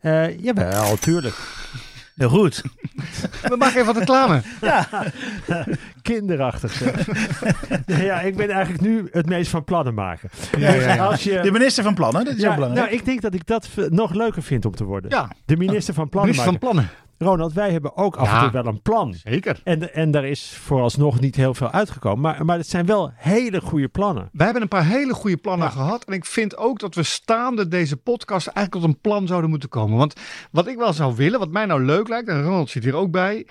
[0.00, 1.36] Eh, jawel, tuurlijk.
[2.14, 2.62] Heel goed.
[3.42, 4.42] We maken even wat reclame.
[6.02, 6.72] Kinderachtig.
[6.72, 7.06] zeg.
[7.86, 10.30] ja, ik ben eigenlijk nu het meest van plannen maken.
[10.58, 11.06] Ja, ja, ja.
[11.06, 12.86] Als je, De minister van Plannen, dat is ja, ook belangrijk.
[12.86, 15.10] nou, ik denk dat ik dat nog leuker vind om te worden.
[15.10, 16.88] Ja, De minister van plannen minister van maken.
[16.88, 17.03] Plannen.
[17.24, 18.40] Ronald, wij hebben ook af en Ja.
[18.42, 19.14] toe wel een plan.
[19.14, 19.60] Zeker.
[19.64, 22.20] En, en daar is vooralsnog niet heel veel uitgekomen.
[22.20, 24.28] Maar, maar het zijn wel hele goede plannen.
[24.32, 25.72] Wij hebben een paar hele goede plannen Ja.
[25.72, 26.04] gehad.
[26.04, 29.68] En ik vind ook dat we staande deze podcast eigenlijk tot een plan zouden moeten
[29.68, 29.98] komen.
[29.98, 30.14] Want
[30.50, 33.10] wat ik wel zou willen, wat mij nou leuk lijkt, en Ronald zit hier ook
[33.10, 33.46] bij,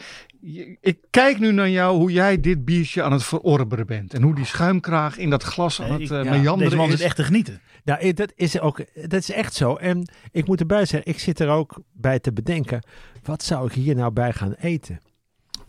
[0.82, 4.14] ik kijk nu naar jou hoe jij dit biertje aan het verorberen bent.
[4.14, 6.92] En hoe die schuimkraag in dat glas aan het ik- eh, ja, meanderen Deze man
[6.92, 7.02] is.
[7.02, 7.62] echt te genieten.
[7.84, 9.76] Nou, eh, dat is, ook, dat is echt zo.
[9.76, 12.84] En ik moet erbij zeggen, ik zit er ook bij te bedenken,
[13.24, 15.00] wat zou ik hier nou bij gaan eten?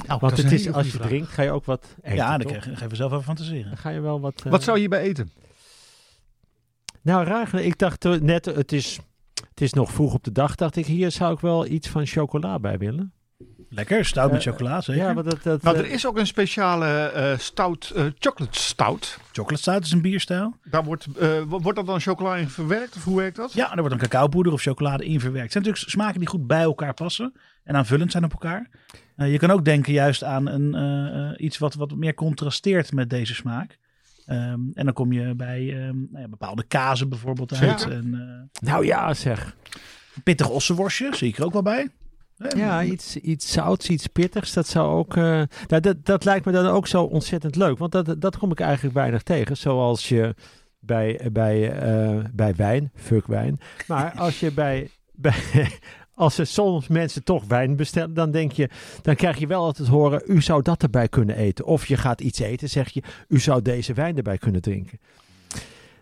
[0.07, 1.07] Nou, Want het is, als je vraag.
[1.09, 3.69] drinkt, ga je ook wat eten, ja, dan ga je zelf even fantaseren.
[3.69, 4.43] Dan ga je wel wat...
[4.45, 5.31] eh, Wat zou je bij eten?
[7.03, 7.55] Nou, raar.
[7.55, 8.99] Ik dacht net, het is,
[9.49, 12.07] het is nog vroeg op de dag, dacht ik, hier zou ik wel iets van
[12.07, 13.13] chocola bij willen.
[13.75, 15.03] Lekker, stout met Eh, chocola, zeker.
[15.03, 15.43] Ja, want dat...
[15.43, 19.19] dat Nou, eh, er is ook een speciale eh, stout, eh, chocolate stout.
[19.33, 20.55] Chocolate stout is een bierstijl.
[20.65, 22.97] Daar wordt, eh, wo- wordt dat dan chocola in verwerkt?
[22.97, 23.53] Of hoe werkt dat?
[23.53, 25.43] Ja, er wordt een cacaopoeder of chocolade in verwerkt.
[25.43, 27.33] Het zijn natuurlijk smaken die goed bij elkaar passen
[27.65, 28.71] en aanvullend zijn op elkaar.
[29.17, 32.93] Eh, je kan ook denken juist aan een, eh, eh, iets wat, wat meer contrasteert
[32.93, 33.79] met deze smaak.
[34.27, 34.41] Ehm,
[34.75, 37.89] en dan kom je bij ehm, nou ja, bepaalde kazen bijvoorbeeld uit.
[37.89, 38.15] En,
[38.61, 39.57] eh, Nou ja, zeg.
[40.25, 41.89] pittig ossenworstje zie ik er ook wel bij.
[42.57, 44.53] Ja, iets, iets zouts, iets pittigs.
[44.53, 45.17] Dat zou ook.
[45.17, 45.23] eh,
[45.67, 47.79] nou, dat, dat lijkt me dan ook zo ontzettend leuk.
[47.79, 49.57] Want dat, dat kom ik eigenlijk weinig tegen.
[49.57, 50.35] Zoals je
[50.79, 53.59] bij, bij, eh, bij wijn, fuck wijn.
[53.87, 54.91] Maar als je bij.
[55.13, 55.35] bij
[56.15, 58.69] als er soms mensen toch wijn bestellen, dan denk je,
[59.03, 61.65] dan krijg je wel altijd horen, u zou dat erbij kunnen eten.
[61.65, 64.99] Of je gaat iets eten, zeg je, u zou deze wijn erbij kunnen drinken.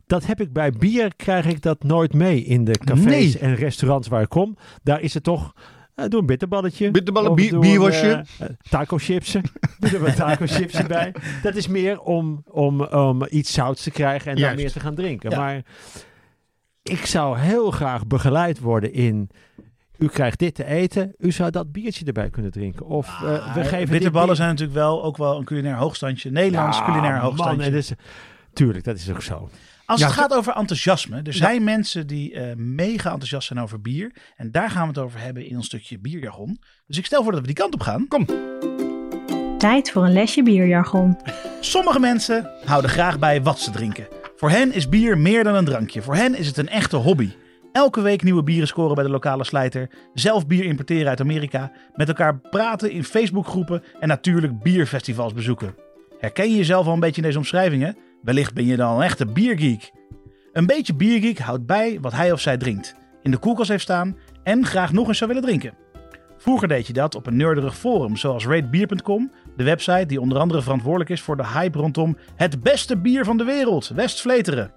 [0.07, 3.38] Dat heb ik bij bier, krijg ik dat nooit mee in de cafés Nee.
[3.38, 4.57] en restaurants waar ik kom.
[4.83, 5.52] Daar is het toch,
[5.94, 6.90] eh, doe een bitterballetje.
[6.90, 8.24] Bitterballen, bier- bierwasje.
[8.38, 9.42] eh, taco chipsen.
[9.81, 11.14] Doe er wat taco chips erbij.
[11.42, 14.55] Dat is meer om, om, om iets zouts te krijgen en Juist.
[14.55, 15.31] dan meer te gaan drinken.
[15.31, 15.37] Ja.
[15.38, 15.62] Maar
[16.83, 19.31] ik zou heel graag begeleid worden in...
[19.98, 21.14] U krijgt dit te eten.
[21.18, 22.87] U zou dat biertje erbij kunnen drinken.
[22.87, 23.20] Of eh,
[23.55, 26.31] we Ah, geven bitterballen zijn natuurlijk wel ook wel een culinair hoogstandje.
[26.31, 27.64] Nederlands Ja, culinair man, hoogstandje.
[27.66, 27.92] en dus,
[28.52, 29.48] tuurlijk, dat is ook zo.
[29.92, 33.81] Als Ja, het gaat over enthousiasme, er zijn mensen die eh, mega enthousiast zijn over
[33.81, 34.12] bier.
[34.37, 36.61] En daar gaan we het over hebben in ons stukje bierjargon.
[36.87, 38.07] Dus ik stel voor dat we die kant op gaan.
[39.59, 41.18] Tijd voor een lesje bierjargon.
[41.61, 44.07] Sommige mensen houden graag bij wat ze drinken.
[44.37, 46.02] Voor hen is bier meer dan een drankje.
[46.02, 47.31] Voor hen is het een echte hobby.
[47.72, 49.90] Elke week nieuwe bieren scoren bij de lokale slijter.
[50.14, 51.72] Zelf bier importeren uit Amerika.
[51.94, 53.83] Met elkaar praten in Facebookgroepen.
[54.00, 55.74] En natuurlijk bierfestivals bezoeken.
[56.18, 57.96] Herken je jezelf al een beetje in deze omschrijvingen?
[58.23, 59.93] Wellicht ben je dan een echte biergeek.
[60.53, 62.95] Een beetje biergeek houdt bij wat hij of zij drinkt.
[63.23, 65.75] In de koelkast heeft staan en graag nog eens zou willen drinken.
[66.37, 70.63] Vroeger deed je dat op een nerderig forum zoals ratebeer.com, de website die onder andere
[70.63, 74.73] verantwoordelijk is voor de hype rondom het beste bier van de wereld, West Vleteren.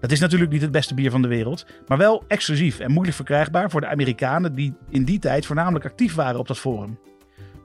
[0.00, 3.16] Dat is natuurlijk niet het beste bier van de wereld, maar wel exclusief en moeilijk
[3.16, 6.98] verkrijgbaar voor de Amerikanen die in die tijd voornamelijk actief waren op dat forum.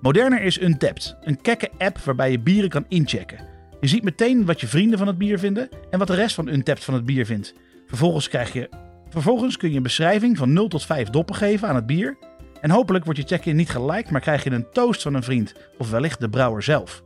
[0.02, 3.53] Moderner is Untapped, een kekke app waarbij je bieren kan inchecken.
[3.84, 6.48] Je ziet meteen wat je vrienden van het bier vinden en wat de rest van
[6.48, 7.54] Untapped van het bier vindt.
[7.88, 8.70] Vervolgens, krijg je,
[9.10, 12.18] vervolgens kun je een beschrijving van 0 tot 5 doppen geven aan het bier.
[12.62, 15.54] En hopelijk wordt je check-in niet geliked, maar krijg je een toast van een vriend
[15.78, 17.04] of wellicht de brouwer zelf.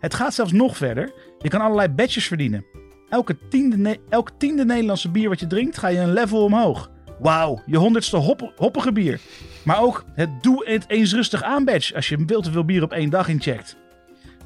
[0.00, 1.12] Het gaat zelfs nog verder.
[1.38, 2.64] Je kan allerlei badges verdienen.
[3.08, 6.90] Elke tiende, elk tiende Nederlandse bier wat je drinkt, ga je een level omhoog.
[7.18, 9.20] Wauw, je honderdste hop, hoppige bier.
[9.64, 12.82] Maar ook het doe het eens rustig aan badge als je veel te veel bier
[12.82, 13.76] op één dag incheckt.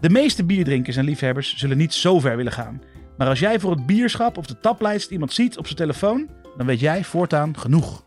[0.02, 2.82] De meeste bierdrinkers en liefhebbers zullen niet zo ver willen gaan.
[3.16, 6.66] Maar als jij voor het bierschap of de taplijst iemand ziet op zijn telefoon, dan
[6.66, 8.04] weet jij voortaan genoeg.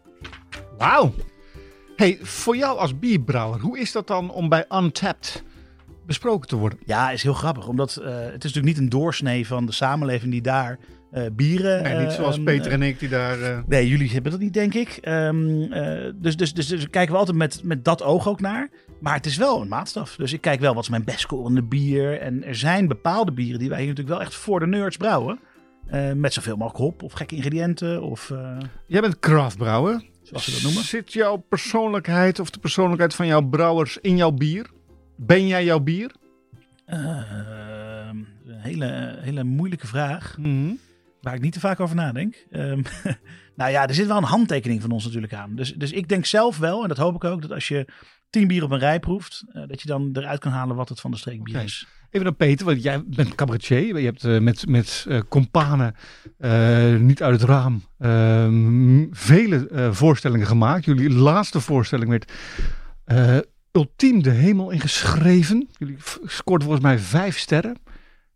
[0.77, 1.13] Wauw.
[1.95, 5.43] Hey, voor jou als bierbrouwer, hoe is dat dan om bij Untapped
[6.05, 6.79] besproken te worden?
[6.85, 7.67] Ja, is heel grappig.
[7.67, 10.79] Omdat eh, het is natuurlijk niet een doorsnee van de samenleving die daar
[11.35, 11.83] bieren...
[11.83, 13.41] Nee, niet eh, zoals ehm, Peter eh, en ik die daar...
[13.41, 14.89] eh, Nee, jullie hebben dat niet, denk ik.
[15.01, 18.69] Ehm, eh, dus, dus, dus, dus kijken we altijd met, met dat oog ook naar.
[18.99, 20.15] Maar het is wel een maatstaf.
[20.15, 22.19] Dus ik kijk wel wat is mijn best scorende bier.
[22.19, 25.39] En er zijn bepaalde bieren die wij hier natuurlijk wel echt voor de nerds brouwen.
[25.87, 28.01] Eh, met zoveel mogelijk hop of gekke ingrediënten.
[28.01, 30.03] Of eh, Jij bent craftbrouwer.
[30.23, 30.83] zoals ze dat noemen.
[30.83, 34.69] Zit jouw persoonlijkheid of de persoonlijkheid van jouw brouwers in jouw bier?
[35.17, 36.11] Ben jij jouw bier?
[36.85, 40.35] Ehm, een hele, hele moeilijke vraag.
[41.25, 42.45] Waar ik niet te vaak over nadenk.
[42.51, 42.81] Ehm,
[43.55, 45.55] nou ja, er zit wel een handtekening van ons natuurlijk aan.
[45.55, 47.87] Dus, dus ik denk zelf wel, en dat hoop ik ook, dat als je
[48.29, 50.99] tien bier op een rij proeft, eh, dat je dan eruit kan halen wat het
[50.99, 51.63] van de streek bier Oké.
[51.63, 51.87] is.
[52.09, 53.99] Even naar Peter, want jij bent cabaretier.
[53.99, 55.95] Je hebt eh, met, met eh companen
[57.05, 60.85] niet uit het raam eh, m- vele voorstellingen gemaakt.
[60.85, 62.31] Jullie laatste voorstelling werd
[63.71, 65.67] ultiem de hemel ingeschreven.
[65.77, 67.77] Jullie scoorden volgens mij vijf sterren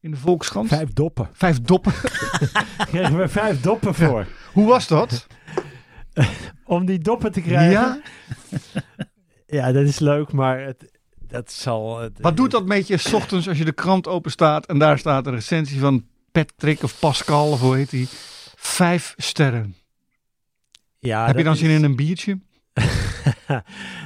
[0.02, 0.68] in de Volkskrant.
[0.68, 1.30] Vijf doppen.
[1.34, 1.94] Vijf doppen.
[2.92, 4.28] Kregen we vijf doppen voor.
[4.54, 5.28] Hoe was dat?
[6.66, 7.72] Om die doppen te krijgen.
[7.72, 8.00] Ja?
[9.52, 10.92] Ja, dat is leuk, maar het,
[11.28, 12.00] dat zal...
[12.00, 14.80] het- Wat doet dat met je 's ochtends als je de krant open staat en
[14.80, 18.08] daar staat een recensie van Patrick of Pascal of hoe heet die?
[18.56, 19.76] Vijf sterren.
[21.00, 22.40] Ja, Heb je dan is- zin in een biertje?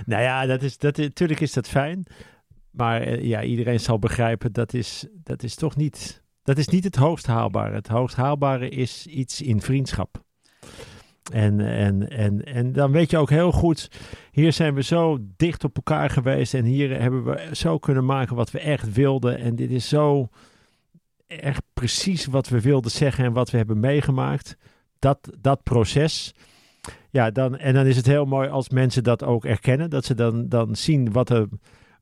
[0.06, 2.06] nou ja, dat is, dat, natuurlijk is dat fijn.
[2.74, 6.22] Maar eh, ja, iedereen zal begrijpen dat is, dat is toch niet.
[6.44, 7.76] Dat is niet het hoogst haalbare.
[7.76, 10.24] Het hoogst haalbare is iets in vriendschap.
[11.32, 13.90] En, en, en, en dan weet je ook heel goed,
[14.32, 18.36] hier zijn we zo dicht op elkaar geweest en hier hebben we zo kunnen maken
[18.36, 19.38] wat we echt wilden.
[19.40, 20.30] En dit is zo
[21.28, 24.58] echt precies wat we wilden zeggen en wat we hebben meegemaakt.
[25.00, 26.34] Dat, dat proces.
[27.10, 29.90] Ja, dan, en dan is het heel mooi als mensen dat ook erkennen.
[29.90, 31.48] Dat ze dan, dan zien wat er.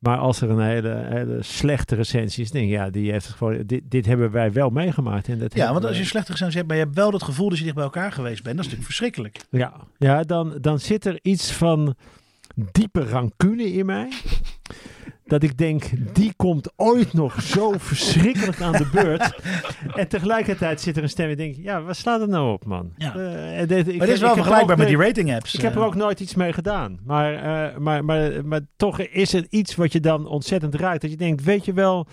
[0.02, 3.62] Maar als er een hele, hele slechte recensie is, denk ik, ja, die heeft gewoon.
[3.66, 5.28] Dit, dit hebben wij wel meegemaakt.
[5.28, 7.48] En dat Ja, want als je slecht recensie hebt, maar je hebt wel het gevoel
[7.48, 8.56] dat je dicht bij elkaar geweest bent.
[8.56, 9.40] Dat is natuurlijk verschrikkelijk.
[9.50, 11.94] Ja, ja dan, dan zit er iets van
[12.72, 14.12] diepe rancune in mij.
[15.32, 19.34] Dat ik denk, die komt ooit nog zo verschrikkelijk aan de beurt.
[19.94, 22.92] En tegelijkertijd zit er een stem die denkt, ja, waar slaat het nou op, man?
[22.96, 23.14] Ja.
[23.14, 25.54] Eh, en dit- ik- Maar dit is wel er vergelijkbaar met die rating apps.
[25.54, 26.98] Ik heb er ook nooit iets mee gedaan.
[27.04, 31.00] Maar, eh, maar, maar, maar toch is het iets wat je dan ontzettend raakt.
[31.00, 32.06] Dat je denkt, weet je wel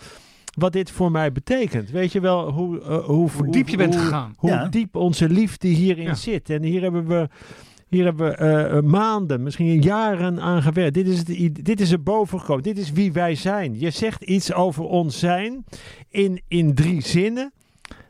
[0.57, 1.89] wat dit voor mij betekent?
[1.91, 4.33] Weet je wel hoe, eh, hoe, Hoe diep je bent hoe- gegaan.
[4.37, 4.67] hoe Ja.
[4.67, 6.13] diep onze liefde hierin Ja.
[6.15, 6.49] zit.
[6.49, 7.27] En hier hebben we,
[7.89, 10.93] hier hebben we eh, eh, maanden, misschien jaren aan gewerkt.
[10.93, 12.63] Dit is, het, dit is er boven gekomen.
[12.63, 13.79] Dit is wie wij zijn.
[13.79, 15.65] Je zegt iets over ons zijn
[16.09, 17.51] in, in drie zinnen.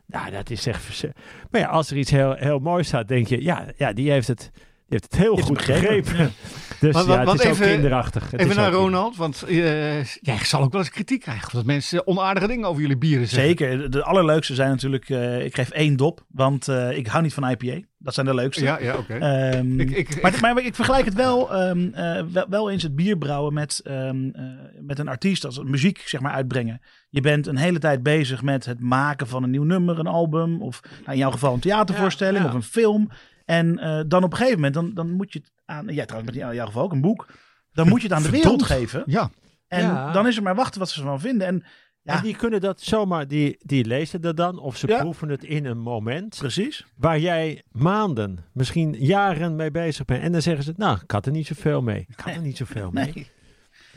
[0.06, 1.04] Nou, dat is echt...
[1.52, 3.44] Maar ja, als er iets heel, heel moois staat, denk je...
[3.44, 4.52] Ja, ja die heeft het,
[4.90, 6.02] die heeft het heel goed het begrepen.
[6.04, 6.32] begrepen.
[6.80, 8.32] Dus ja, het is even- ook kinderachtig.
[8.32, 11.50] Het Even naar Ronald, want eh jij zal ook wel eens kritiek krijgen.
[11.54, 13.48] Dat mensen onaardige dingen over jullie bieren zeggen.
[13.50, 13.92] Zeker.
[13.92, 17.50] De allerleukste zijn natuurlijk, eh, ik geef één dop, want eh, ik hou niet van
[17.50, 17.80] IPA.
[17.98, 18.64] Dat zijn de leukste.
[18.64, 19.14] Ja, ja, oké.
[19.14, 22.96] Ehm, Ik- ik- maar, maar ik vergelijk het wel, ehm, eh, wel, wel eens het
[22.96, 24.44] bier brouwen met, ehm, eh,
[24.82, 26.82] met een artiest als muziek zeg maar uitbrengen.
[27.10, 30.62] Je bent een hele tijd bezig met het maken van een nieuw nummer, een album
[30.62, 32.50] of nou, in jouw geval een theatervoorstelling Ja, ja.
[32.50, 33.10] of een film.
[33.50, 36.36] En eh, dan op een gegeven moment, dan, dan moet je het aan, jij trouwens
[36.38, 37.28] met jouw geval ook een boek,
[37.74, 39.04] dan moet je het aan de wereld geven.
[39.06, 39.30] Ja,
[39.68, 40.12] En Ja.
[40.12, 41.48] dan is er maar wachten wat ze ervan vinden.
[41.48, 41.64] En
[42.02, 45.00] ja, En die kunnen dat zomaar, die, die lezen dat dan, of ze Ja.
[45.00, 46.36] proeven het in een moment.
[46.40, 46.86] precies.
[46.98, 50.22] waar jij maanden, misschien jaren mee bezig bent.
[50.24, 52.06] En dan zeggen ze, nou, ik had er niet zoveel mee.
[52.10, 53.12] Ik had er niet zoveel mee.
[53.16, 53.28] Nee.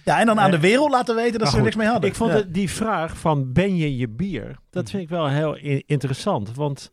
[0.05, 2.11] Ja, en dan aan de Eh, wereld laten weten dat ze er niks mee hadden.
[2.11, 2.37] Ik vond Ja.
[2.37, 4.57] het, die vraag van, ben je je bier?
[4.71, 6.55] Dat vind ik wel heel interessant.
[6.55, 6.91] Want,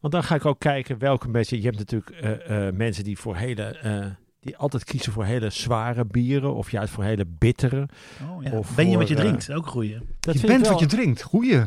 [0.00, 1.56] want dan ga ik ook kijken welke mensen...
[1.56, 3.62] Je hebt natuurlijk eh, eh, mensen die voor hele...
[3.62, 4.04] eh,
[4.40, 6.54] die altijd kiezen voor hele zware bieren.
[6.54, 7.88] Of juist voor hele bittere.
[8.30, 8.50] Oh, ja.
[8.52, 9.52] Of ben je voor, wat je drinkt?
[9.52, 9.98] Ook goeie.
[10.20, 11.22] Dat je bent wel- wat je drinkt.
[11.22, 11.62] Goeie.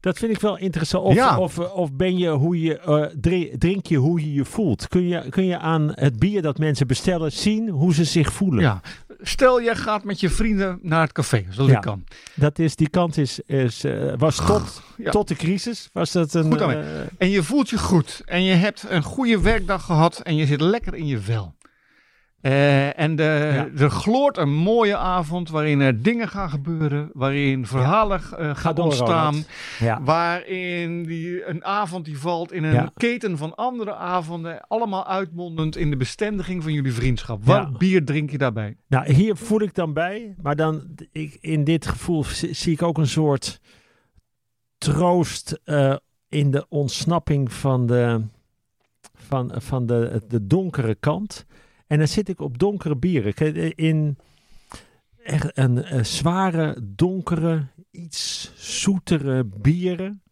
[0.00, 1.04] Dat vind ik wel interessant.
[1.04, 1.38] Of, Ja.
[1.38, 4.88] of, of ben je hoe je eh, dri- drink je hoe je je voelt?
[4.88, 8.60] Kun je, kun je aan het bier dat mensen bestellen zien hoe ze zich voelen?
[8.60, 8.80] Ja.
[9.22, 11.76] Stel, jij gaat met je vrienden naar het café, zoals Ja.
[11.76, 12.04] ik kan.
[12.34, 15.10] Dat is, die kant is, is, eh, was tot, Ja.
[15.10, 15.88] tot de crisis.
[15.92, 16.44] Was dat een.
[16.52, 16.84] Goed aan eh,
[17.18, 18.22] En je voelt je goed.
[18.24, 20.20] En je hebt een goede werkdag gehad.
[20.20, 21.54] En je zit lekker in je vel.
[22.42, 23.82] Eh, en de, Ja.
[23.82, 27.10] er gloort een mooie avond waarin er dingen gaan gebeuren.
[27.12, 29.44] Waarin verhalen eh, gaan door, ontstaan.
[29.78, 30.02] Ja.
[30.02, 34.60] Waarin die, een avond die valt in een keten van andere avonden.
[34.68, 37.44] Allemaal uitmondend in de bestendiging van jullie vriendschap.
[37.44, 38.76] Wat bier drink je daarbij?
[38.86, 40.34] Nou, hier voel ik dan bij.
[40.42, 43.60] Maar dan, ik, in dit gevoel zie, zie ik ook een soort
[44.78, 45.96] troost eh,
[46.28, 48.20] in de ontsnapping van de,
[49.14, 51.46] van, van de, de donkere kant.
[51.92, 53.34] En dan zit ik op donkere bieren.
[53.74, 54.18] In
[55.24, 60.22] echt een, zware, donkere, iets zoetere bieren.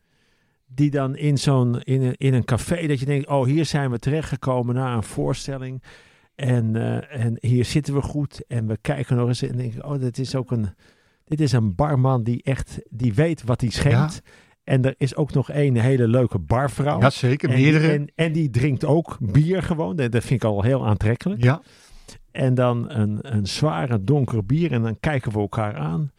[0.66, 3.90] Die dan in zo'n in een, in een café dat je denkt, oh hier zijn
[3.90, 5.82] we terechtgekomen na een voorstelling.
[6.34, 8.46] En, eh, en hier zitten we goed.
[8.46, 10.68] En we kijken nog eens en denken, oh dit is ook een,
[11.24, 14.22] dit is een barman die echt, die weet wat hij schenkt.
[14.70, 17.00] En er is ook nog een hele leuke barvrouw.
[17.00, 17.48] Ja, zeker.
[17.50, 17.92] En Meerdere.
[17.92, 19.96] En, en die drinkt ook bier gewoon.
[19.96, 21.42] Dat dat vind ik al heel aantrekkelijk.
[21.42, 21.60] ja.
[22.30, 24.72] En dan een, een zware donkere bier.
[24.72, 26.12] En dan kijken we elkaar aan.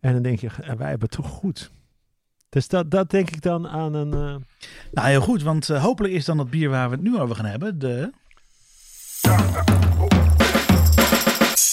[0.00, 1.70] En dan denk je, wij hebben het toch goed.
[2.48, 4.12] Dus dat, dat denk ik dan aan een...
[4.12, 4.34] eh,
[4.92, 7.36] Nou, heel goed, want eh, hopelijk is dan dat bier waar we het nu over
[7.36, 8.10] gaan hebben, de,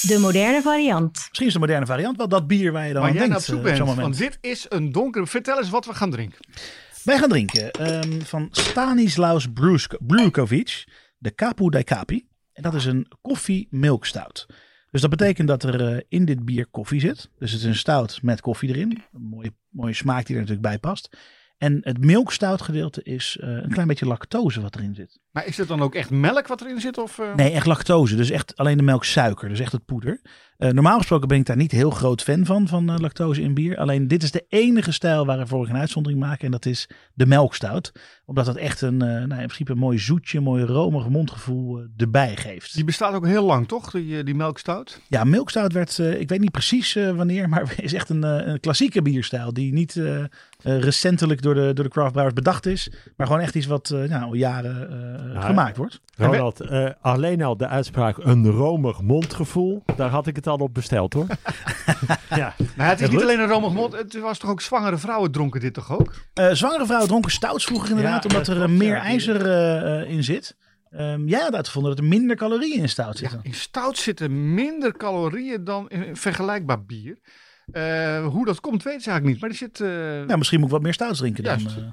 [0.02, 1.26] De moderne variant.
[1.28, 3.48] misschien is de moderne variant wel dat bier waar je dan Waar aan jij denkt.
[3.48, 3.80] eh, op zo'n bent.
[3.80, 4.02] moment.
[4.02, 5.28] Want dit is een donkere...
[5.28, 6.40] Vertel eens wat we gaan drinken.
[7.04, 9.48] Wij gaan drinken ehm, van Stanislaus
[10.00, 10.84] Brukovic,
[11.18, 12.28] de Kapu dai Kapi.
[12.54, 14.46] En dat is een koffie milk stout.
[14.92, 17.30] Dus dat betekent dat er eh, in dit bier koffie zit.
[17.40, 19.04] Dus het is een stout met koffie erin.
[19.14, 21.10] Een mooie, mooie smaak die er natuurlijk bij past.
[21.62, 25.20] En het milkstout gedeelte is eh, een klein beetje lactose wat erin zit.
[25.32, 26.98] Maar is het dan ook echt melk wat erin zit?
[26.98, 27.36] Of, eh?
[27.36, 28.16] Nee, echt lactose.
[28.16, 29.50] Dus echt alleen de melksuiker.
[29.50, 30.22] Dus echt het poeder.
[30.58, 33.78] Eh, normaal gesproken ben ik daar niet heel groot fan van, van lactose in bier.
[33.78, 36.42] Alleen dit is de enige stijl waarvoor ik een uitzondering maak.
[36.42, 37.92] En dat is de melkstout.
[38.26, 42.76] Omdat dat echt een, nou, in principe een mooi zoetje, mooi romig mondgevoel erbij geeft.
[42.76, 43.92] Die bestaat ook heel lang, toch?
[43.92, 45.02] Die, die melkstout?
[45.08, 49.54] Ja, milkstout werd, ik weet niet precies wanneer, maar is echt een, een klassieke bierstijl.
[49.54, 50.02] Die niet
[50.64, 52.92] recentelijk door de, door de craftbrouwers bedacht is.
[53.18, 54.90] Maar gewoon echt iets wat eh, nou, al jaren
[55.28, 56.02] eh, Ja, gemaakt wordt.
[56.18, 60.74] Ronald, eh, alleen al de uitspraak een romig mondgevoel, daar had ik het al op
[60.74, 61.26] besteld hoor.
[62.30, 62.54] ja.
[62.76, 63.94] Nou, het is Ja, niet alleen een romig mond.
[63.94, 66.14] Het was toch ook zwangere vrouwen dronken dit toch ook?
[66.34, 69.02] Eh, zwangere vrouwen dronken stouts vroeger inderdaad, Ja, omdat dat er eh, klopt, meer ja.
[69.02, 70.56] ijzer eh, eh, in zit.
[70.92, 73.40] Ehm jij had uitgevonden dat er minder calorieën in stout Ja, zitten.
[73.44, 77.18] in stout zitten minder calorieën dan in vergelijkbaar bier.
[77.72, 79.42] Eh, hoe dat komt, weet ze eigenlijk niet.
[79.42, 79.80] Maar er zit...
[79.80, 79.88] eh,
[80.28, 81.60] Nou, misschien moet ik wat meer stouts drinken dan.
[81.60, 81.78] Juist.
[81.78, 81.84] eh.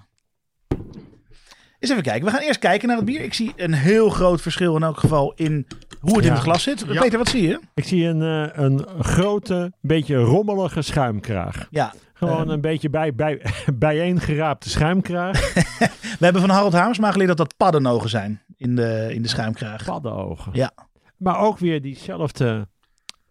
[1.78, 2.24] Eens even kijken.
[2.24, 3.20] We gaan eerst kijken naar het bier.
[3.20, 5.66] Ik zie een heel groot verschil in elk geval in
[6.00, 6.84] hoe het in het glas zit.
[6.88, 7.00] Ja.
[7.00, 7.60] Peter, wat zie je?
[7.74, 11.66] Ik zie een, eh, een grote, beetje rommelige schuimkraag.
[11.70, 13.42] Ja, Gewoon een beetje bij, bij,
[13.74, 15.52] bijeengeraapte schuimkraag.
[16.18, 19.84] we hebben van Harold Hamersma geleerd dat dat paddenogen zijn in de, in de schuimkraag.
[19.84, 20.52] Paddenogen.
[20.54, 20.72] Ja.
[21.16, 22.68] Maar ook weer diezelfde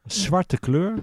[0.06, 0.94] zwarte kleur.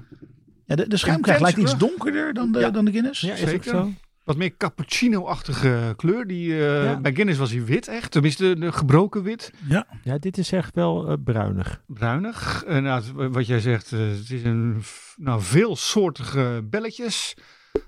[0.66, 2.70] Ja, de, de schuimkraag lijkt iets donkerder dan de, Ja.
[2.70, 3.20] dan de Guinness.
[3.20, 3.70] Ja, is Zeker.
[3.70, 3.92] zo.
[4.24, 6.26] Wat meer cappuccino-achtige kleur.
[6.26, 7.00] Die, eh, Ja.
[7.00, 8.10] Bij Guinness was hij wit echt.
[8.10, 9.52] Tenminste, de gebroken wit.
[9.68, 9.86] Ja.
[10.02, 11.82] Ja, dit is echt wel eh, bruinig.
[11.86, 12.64] Bruinig.
[12.66, 14.82] En nou, het- wat jij zegt, eh, het is een
[15.16, 17.36] nou, veelsoortige belletjes.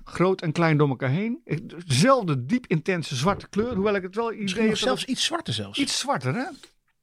[0.03, 1.41] Groot en klein door elkaar heen.
[1.45, 3.73] Eh, Dezelfde diep intense zwarte kleur.
[3.75, 5.79] Hoewel ik het wel idee heb zelfs iets zwarter zelfs.
[5.79, 6.45] iets zwarter hè?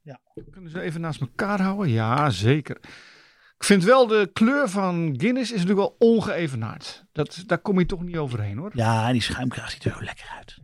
[0.02, 0.20] Ja.
[0.50, 1.88] Kunnen ze even naast elkaar houden?
[1.90, 2.80] Ja, zeker.
[3.64, 7.04] Ik vind wel de kleur van Guinness is natuurlijk wel ongeëvenaard.
[7.12, 8.70] Dat, daar kom je toch niet overheen hoor.
[8.74, 10.56] Ja, en die schuimkraag ziet er heel lekker uit.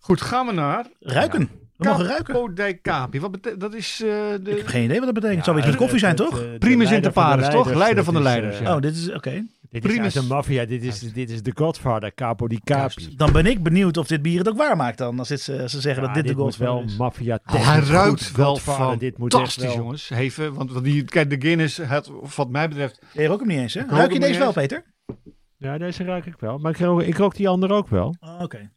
[0.00, 1.50] Goed, gaan we naar Ruiken.
[1.76, 2.34] We mogen ruiken.
[2.34, 3.20] Capo di Capi.
[3.20, 3.74] Wat betekent dat?
[3.74, 5.36] Is eh, Ik de heb geen idee wat dat betekent.
[5.36, 6.40] Het zal Ja, iets met koffie zijn, toch?
[6.40, 7.74] het- de Primus leider inter van de pares, toch?
[7.74, 8.74] Leider van de is, leiders, eh, ja.
[8.74, 9.44] Oh, dit is oké.
[9.70, 10.64] Dit Primus- is uit de maffia.
[10.64, 13.16] Dit is, dit is de Godfather, Capo di Capi.
[13.16, 15.18] Dan ben ik benieuwd of dit bier het ook waar maakt dan.
[15.18, 16.96] Als dit, ze, ze zeggen Ja, dat dit, de moet Godfather wel is.
[16.96, 20.10] maffia Oh, technisch hij ruikt wel Godfather, dit moet echt fantastisch, wel- jongens.
[20.10, 23.58] Even, want want die, kijk, de Guinness, het, wat mij betreft, Jij rookt hem niet
[23.58, 23.80] eens, hè?
[23.80, 24.52] rook Ruik je deze wel.
[24.52, 24.84] Peter?
[25.56, 26.58] Ja, deze ruik ik wel.
[26.58, 28.14] Maar ik rook, ik rook die andere ook wel.
[28.20, 28.70] Oh, Oké.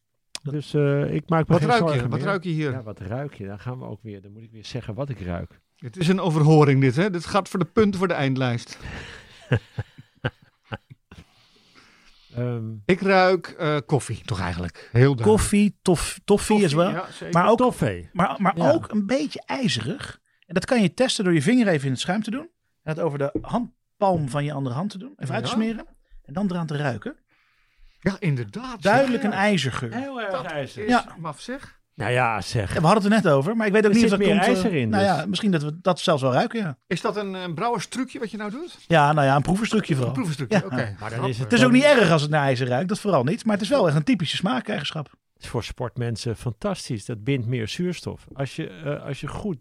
[0.43, 1.87] Dus eh, ik maak me wat geen ruik je?
[1.87, 2.27] zorgen Wat meer.
[2.27, 2.71] ruik je hier?
[2.71, 3.45] Ja, wat ruik je?
[3.47, 4.21] Dan gaan we ook weer.
[4.21, 5.59] Dan moet ik weer zeggen wat ik ruik.
[5.75, 7.09] Het is een overhoring dit, hè?
[7.09, 8.77] Dit gaat voor de punten voor de eindlijst.
[12.35, 14.77] Ehm Ik ruik eh, koffie, toch eigenlijk?
[14.91, 15.23] Heel duidelijk.
[15.29, 16.89] Koffie, tof, toffie, is wel.
[16.89, 17.05] ja.
[17.31, 18.09] Maar ook, toffee.
[18.13, 18.71] maar, maar Ja.
[18.71, 20.19] ook een beetje ijzerig.
[20.45, 22.49] En dat kan je testen door je vinger even in het schuim te doen.
[22.83, 25.13] En het over de handpalm van je andere hand te doen.
[25.17, 25.85] Even uit te smeren.
[26.23, 27.15] En dan eraan te ruiken.
[27.99, 28.81] Ja, inderdaad.
[28.81, 29.93] Duidelijk Ja, een ijzergeur.
[29.95, 30.83] Heel erg Dat ijzer.
[30.83, 31.15] is Ja.
[31.19, 31.79] maf zeg.
[32.01, 32.73] Nou ja, zeg.
[32.73, 34.19] Ja, we hadden het er net over, maar ik weet ook Er niet of zit
[34.19, 34.47] dat meer komt...
[34.49, 35.11] eh, ijzer in, Nou dus.
[35.15, 36.77] ja, misschien dat we dat zelfs wel ruiken, ja.
[36.87, 38.77] Is dat een, een brouwerstrucje wat je nou doet?
[38.87, 40.13] Ja, nou ja, een proeverstukje Een vooral.
[40.15, 40.65] proevenstrukje, Ja.
[40.65, 40.95] oké.
[40.99, 42.99] Maar dan is het, Het is ook niet erg als het naar ijzer ruikt, dat
[42.99, 43.45] vooral niet.
[43.45, 45.09] Maar het is wel echt een typische smaakeigenschap.
[45.37, 47.05] is voor sportmensen fantastisch.
[47.05, 48.25] Dat bindt meer zuurstof.
[48.33, 49.57] Als je, eh, als je goed...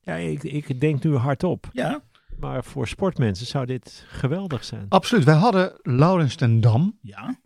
[0.00, 1.66] Ja, ik, ik denk nu hardop.
[1.72, 2.00] Ja,
[2.40, 4.86] Maar voor sportmensen zou dit geweldig zijn.
[4.88, 5.24] Absoluut.
[5.24, 6.98] Wij hadden Laurens ten Dam.
[7.02, 7.38] ja.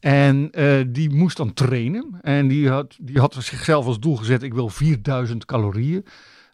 [0.00, 2.18] En eh, die moest dan trainen.
[2.22, 6.04] En die had, die had zichzelf als doel gezet: ik wil 4000 calorieën.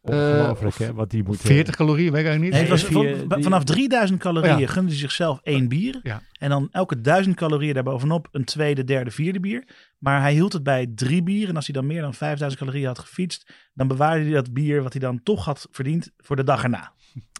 [0.02, 0.92] Ongelooflijk, Eh, hè?
[0.94, 2.82] Wat die moet 40 calorieën, weet ik eigenlijk Nee, niet.
[2.82, 4.66] het was van- vanaf 3000 calorieën ja.
[4.66, 6.00] gunde hij zichzelf één bier.
[6.02, 6.22] Ja.
[6.38, 9.64] En dan elke 1000 calorieën daarbovenop een tweede, derde, vierde bier.
[9.98, 11.48] Maar hij hield het bij drie bier.
[11.48, 14.82] En als hij dan meer dan 5000 calorieën had gefietst, dan bewaarde hij dat bier
[14.82, 16.92] wat hij dan toch had verdiend voor de dag erna.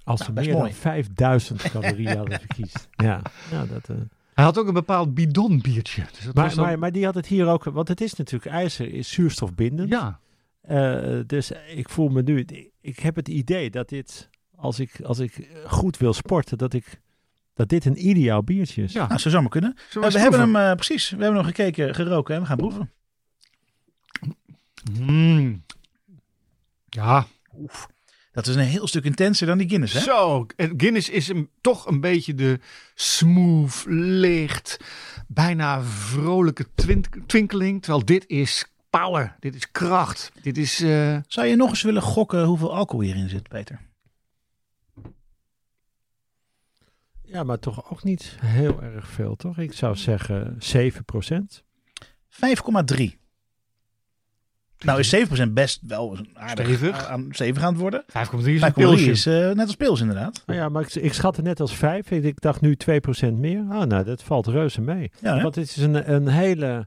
[0.05, 0.59] Als Nou, meer mooi.
[0.69, 2.88] dan 5000 calorieën hadden verkiest.
[2.90, 3.88] Ja, ja dat...
[3.88, 3.97] eh,
[4.35, 6.03] Hij had ook een bepaald bidonbiertje.
[6.12, 8.93] Dus Maar, dan- maar, maar die had het hier ook, want het is natuurlijk ijzer,
[8.93, 9.88] is zuurstofbindend.
[9.88, 10.21] ja,
[10.61, 12.45] Eh, dus ik voel me nu,
[12.81, 17.01] ik heb het idee dat dit, als ik, als ik goed wil sporten, dat, ik,
[17.55, 18.93] dat dit een ideaal biertje is.
[18.93, 19.07] ja.
[19.07, 19.75] Nou, zo zou maar kunnen.
[19.77, 22.47] Eh, we we eens hebben hem, eh, precies, we hebben hem gekeken, geroken en we
[22.47, 22.90] gaan proeven.
[25.01, 25.62] Mm.
[26.88, 27.27] Ja,
[28.35, 30.01] Dat is een heel stuk intenser dan die Guinness, hè?
[30.01, 30.47] zo.
[30.57, 32.61] En Guinness is een, toch een beetje de
[32.94, 34.77] smooth, licht,
[35.29, 37.83] bijna vrolijke twink- twinkeling.
[37.83, 40.81] Terwijl dit is power, dit is kracht, dit is...
[40.81, 43.81] eh, Zou je nog eens willen gokken hoeveel alcohol hierin zit, Peter?
[47.23, 49.59] Ja, maar toch ook niet heel erg veel, toch?
[49.59, 51.62] Ik zou zeggen 7%
[52.31, 53.24] 5,3.
[54.79, 57.07] Nou is 7% best wel aardig Stevig.
[57.07, 58.05] aan stevig aan het worden.
[58.09, 59.11] 5,3 is 5,3 een pilsje.
[59.11, 60.43] is eh, net als pils inderdaad.
[60.47, 62.11] Nou ja, maar ik, ik schat het net als 5.
[62.11, 62.77] Ik, ik dacht nu
[63.31, 63.65] 2% meer.
[63.71, 65.11] Ah, nou, dat valt reuze mee.
[65.21, 65.42] Ja?
[65.42, 66.87] Want het is een, een hele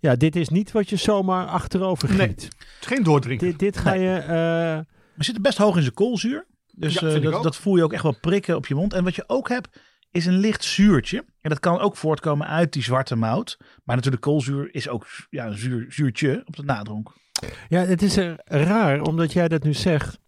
[0.00, 2.28] Ja, dit is niet wat je zomaar achterover Nee.
[2.28, 2.42] giet.
[2.44, 3.46] Het is geen doordrinken.
[3.48, 4.14] Dit, dit ga je...
[4.16, 4.84] eh, Maar
[5.24, 6.46] zit best hoog in zijn koolzuur.
[6.72, 8.92] Dus Ja, eh, dat, dat voel je ook echt wel prikken op je mond.
[8.92, 9.68] En wat je ook hebt,
[10.16, 11.24] is een licht zuurtje.
[11.40, 13.56] En dat kan ook voortkomen uit die zwarte mout.
[13.84, 17.12] Maar natuurlijk koolzuur is ook ja, een zuur, zuurtje op de nadronk.
[17.68, 20.18] Ja, het is er raar, omdat jij dat nu zegt.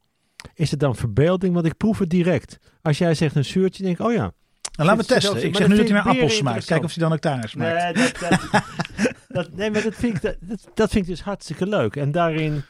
[0.55, 1.55] Is het dan verbeelding?
[1.55, 2.59] Want ik proef het direct.
[2.83, 4.33] Als jij zegt een zuurtje, denk ik, oh ja.
[4.73, 5.45] Nou, laten we testen.
[5.45, 6.65] Ik zeg nu dat hij naar appels smaakt.
[6.65, 7.97] Kijken of hij dan ook daar smaakt.
[7.97, 8.63] Nee, dat, dat,
[9.29, 11.97] dat, nee maar dat vind, ik, dat, dat, dat vind ik dus hartstikke leuk.
[11.97, 12.63] En daarin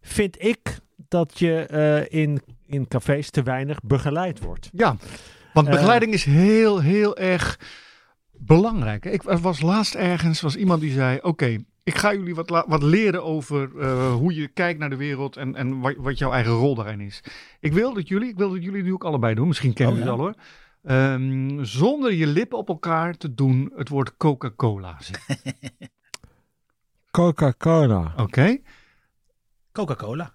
[0.00, 0.78] vind ik
[1.08, 4.68] dat je eh, in, in cafés te weinig begeleid wordt.
[4.72, 4.96] Ja,
[5.54, 7.58] want Eh, begeleiding is heel, heel erg
[8.32, 9.04] belangrijk.
[9.04, 12.64] Ik er was laatst ergens, was iemand die zei, oké, ik ga jullie wat, la-
[12.68, 16.32] wat leren over eh, hoe je kijkt naar de wereld en, en wat, wat jouw
[16.32, 17.20] eigen rol daarin is.
[17.60, 20.00] Ik wil dat jullie, ik wil dat jullie nu ook allebei doen, misschien kennen Oh,
[20.02, 20.24] jullie ja.
[20.24, 20.42] het al hoor.
[20.96, 25.54] Ehm, zonder je lippen op elkaar te doen het woord Coca-Cola zeggen.
[27.10, 28.14] Coca-Cola.
[28.16, 28.56] Oké?
[29.72, 30.32] Coca-Cola.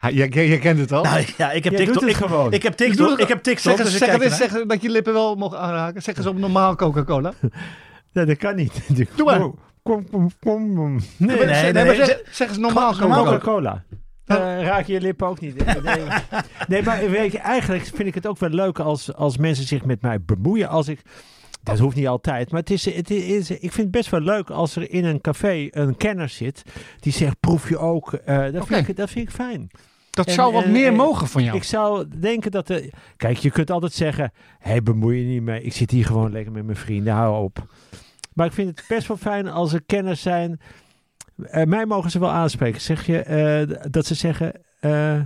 [0.00, 1.02] Jij, jij kent het al?
[1.02, 2.02] Nou ja, ik heb Jij TikTok.
[2.02, 2.52] het Ik, gewoon.
[2.52, 3.18] ik heb TikTok.
[3.18, 3.76] Ik heb TikTok.
[3.76, 6.02] zeg zeg, eens, zeg dat je lippen wel mogen aanraken.
[6.02, 7.32] Zeg eens op normaal Coca-Cola.
[8.12, 8.72] Nee, dat kan niet.
[9.16, 9.50] Doe maar.
[9.82, 10.92] Kom, kom, kom.
[11.16, 12.04] Nee, Nee, nee, zeg, nee, maar nee.
[12.04, 13.24] zeg, zeg eens normaal Coca-Cola.
[13.24, 13.84] Coca-Cola.
[14.26, 14.36] Eh,
[14.66, 15.64] raak je je lippen ook niet.
[15.82, 16.02] Nee,
[16.68, 19.84] nee, maar weet je, eigenlijk vind ik het ook wel leuk als, als mensen zich
[19.84, 20.68] met mij bemoeien.
[20.68, 21.00] Als ik,
[21.66, 24.50] dat hoeft niet altijd, maar het is, het is, ik vind het best wel leuk
[24.50, 26.62] als er in een café een kenner zit
[27.00, 28.12] die zegt, proef je ook.
[28.12, 29.70] Eh, dat, vind ik, dat vind ik fijn.
[30.10, 31.56] Dat En- zou wat en- meer en- mogen van jou.
[31.56, 32.66] Ik zou denken dat...
[32.66, 35.62] De, kijk, je kunt altijd zeggen, hé, bemoei je niet mee.
[35.62, 37.66] Ik zit hier gewoon lekker met mijn vrienden, hou op.
[38.32, 40.60] Maar ik vind het best wel fijn als er kenners zijn.
[41.42, 42.80] Eh, mij mogen ze wel aanspreken.
[42.80, 45.20] Zeg je eh, dat ze zeggen, eh,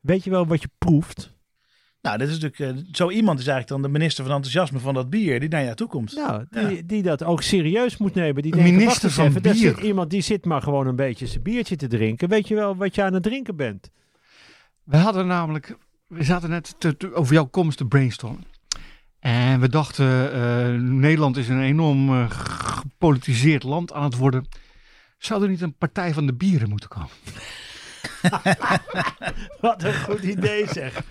[0.00, 1.31] weet je wel wat je proeft?
[2.02, 2.76] Nou, dit is natuurlijk.
[2.78, 5.62] eh, zo iemand is eigenlijk dan de minister van enthousiasme van dat bier die naar
[5.64, 6.14] jou toe komt.
[6.14, 8.42] Nou, die, die dat ook serieus moet nemen.
[8.42, 9.54] Die denken, minister van even, bier.
[9.54, 12.28] zit iemand die zit maar gewoon een beetje zijn biertje te drinken.
[12.28, 13.90] Weet je wel wat je aan het drinken bent?
[14.84, 15.76] We hadden namelijk,
[16.06, 18.44] we zaten net te, te- over jouw komst te brainstormen.
[19.18, 24.46] En we dachten, eh, Nederland is een enorm eh, gepolitiseerd land aan het worden.
[25.18, 27.10] Zou er niet een partij van de bieren moeten komen?
[29.60, 31.02] Wat een goed idee zeg.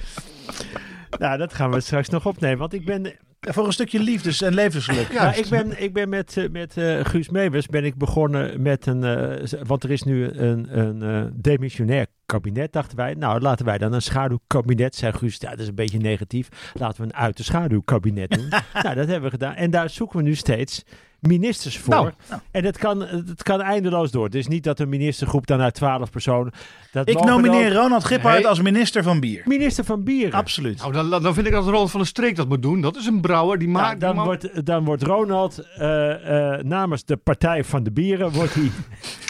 [1.19, 2.57] Nou, dat gaan we straks nog opnemen.
[2.57, 5.11] Want ik ben Voor een stukje liefdes- en levensgeluk.
[5.11, 5.23] Ja.
[5.23, 8.85] Nou, ik ben, ik ben met, eh, met eh, Guus Meeuwis ben ik begonnen met
[8.85, 9.03] een...
[9.47, 13.13] z- want er is nu een, een eh, demissionair kabinet, dachten wij.
[13.13, 15.37] Nou, laten wij dan een schaduwkabinet, zei Guus.
[15.39, 16.47] Ja, dat is een beetje negatief.
[16.73, 18.47] Laten we een uit de schaduwkabinet doen.
[18.83, 19.53] nou, dat hebben we gedaan.
[19.55, 20.83] En daar zoeken we nu steeds
[21.19, 21.93] ministers voor.
[21.93, 22.11] Nou,
[22.51, 24.25] En dat kan, het kan eindeloos door.
[24.25, 26.51] Het is niet dat een ministergroep dan uit twaalf personen...
[26.91, 28.47] Dat Ik nomineer ook- Ronald Gippard Nee.
[28.47, 29.41] als minister van bier.
[29.45, 30.33] Minister van Bieren.
[30.33, 30.77] Absoluut.
[30.77, 32.81] Nou, dan, dan vind ik dat Ronald van der Streek dat moet doen.
[32.81, 33.99] Dat is een brouwer die Nou, maakt...
[33.99, 38.71] dan, wordt, dan wordt Ronald eh, eh, namens de Partij van de Bieren wordt hij,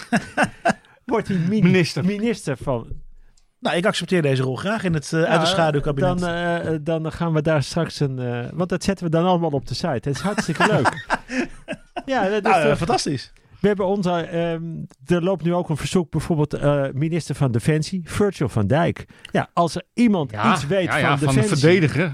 [1.11, 2.05] wordt hij min- Minister.
[2.05, 2.87] minister van.
[3.59, 6.19] Nou, ik accepteer deze rol graag in het eh, uit de schaduwkabinet.
[6.19, 8.19] Dan, eh, dan gaan we daar straks een.
[8.19, 9.87] eh, want dat zetten we dan allemaal op de site.
[9.87, 11.05] Het is hartstikke leuk.
[12.05, 13.33] ja, dat is nou, eh, toch- fantastisch.
[13.59, 14.11] we hebben onze.
[14.11, 14.63] ehm,
[15.05, 19.05] er loopt nu ook een verzoek, bijvoorbeeld eh, minister van Defensie, Virgil van Dijk.
[19.31, 22.13] Ja, als er iemand ja, iets weet ja, ja, van van Defensie, verdedigen.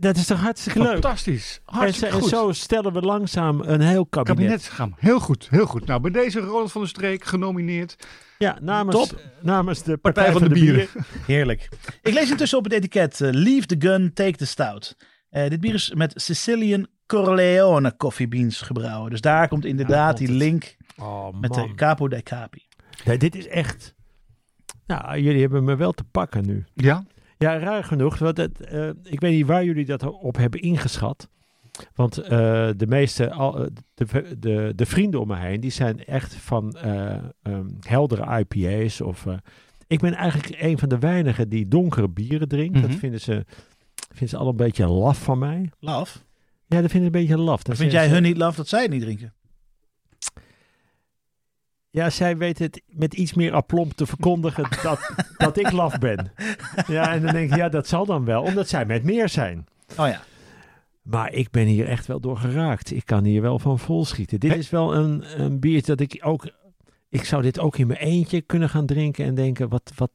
[0.00, 0.92] Dat is toch hartstikke leuk.
[0.92, 1.60] Fantastisch.
[1.66, 2.30] En, Hartstikke zo- en goed.
[2.30, 4.36] zo stellen we langzaam een heel kabinet.
[4.36, 4.94] Kabinetsgaan.
[4.98, 5.86] Heel goed, heel goed.
[5.86, 7.96] Nou, bij deze Ronald van der Streek genomineerd.
[8.38, 9.20] Ja, namens, Top.
[9.42, 10.86] namens de Partij, van de Bieren.
[11.26, 11.68] Heerlijk.
[12.02, 14.96] Ik lees intussen op het etiket: eh, Leave the gun, take the stout.
[15.30, 19.10] Eh, dit bier is met Sicilian Corleone coffee beans gebrouwen.
[19.10, 21.74] Dus daar komt inderdaad die link Oh, met de.
[21.74, 22.66] Capo dei Capi.
[23.04, 23.94] Nee, dit is echt...
[24.86, 26.64] Nou, jullie hebben me wel te pakken nu.
[26.74, 27.04] Ja.
[27.42, 28.18] Ja, raar genoeg.
[28.18, 31.28] Want het, eh, ik weet niet waar jullie dat op hebben ingeschat.
[31.94, 32.28] Want eh,
[32.76, 36.72] de meeste, al, eh, de, de, de vrienden om me heen, die zijn echt van
[36.72, 39.00] eh, ehm, heldere IPA's.
[39.00, 39.34] Of, eh,
[39.86, 42.78] ik ben eigenlijk een van de weinigen die donkere bieren drinkt.
[42.78, 42.86] Mhm.
[42.86, 43.44] Dat vinden ze,
[44.08, 45.70] vinden ze al een beetje laf van mij.
[45.78, 46.18] Love.
[46.66, 47.62] Ja, dat vinden ze een beetje laf.
[47.62, 49.34] Dan Vind jij ze- hun niet love dat zij het niet drinken?
[51.90, 56.32] Ja, zij weet het met iets meer aplomb te verkondigen dat, dat ik laf ben.
[56.86, 59.66] Ja, en dan denk ik, ja, dat zal dan wel, omdat zij met meer zijn.
[59.96, 60.22] Oh ja.
[61.02, 62.90] Maar ik ben hier echt wel door geraakt.
[62.90, 64.40] Ik kan hier wel van vol schieten.
[64.40, 66.50] Dit is wel een, een bier dat ik ook...
[67.08, 70.10] Ik zou dit ook in mijn eentje kunnen gaan drinken en denken, wat, wat,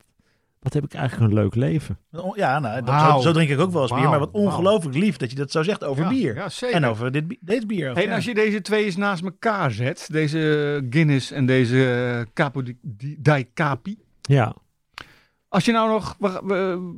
[0.66, 1.97] wat heb ik eigenlijk een leuk leven.
[2.36, 4.09] Ja, nou, dat, zo, zo drink ik ook wel eens bier.
[4.09, 6.36] Maar wat ongelooflijk lief dat je dat zo zegt over Ja, bier.
[6.36, 6.76] Ja, zeker.
[6.76, 7.93] En over dit, bi- dit bier.
[7.93, 11.91] Hey, en als je deze twee eens naast elkaar zet, deze Guinness en deze
[12.26, 13.97] eh, Capo di, Capi.
[14.22, 14.55] Ja,
[15.47, 16.93] Als je nou nog, we- we-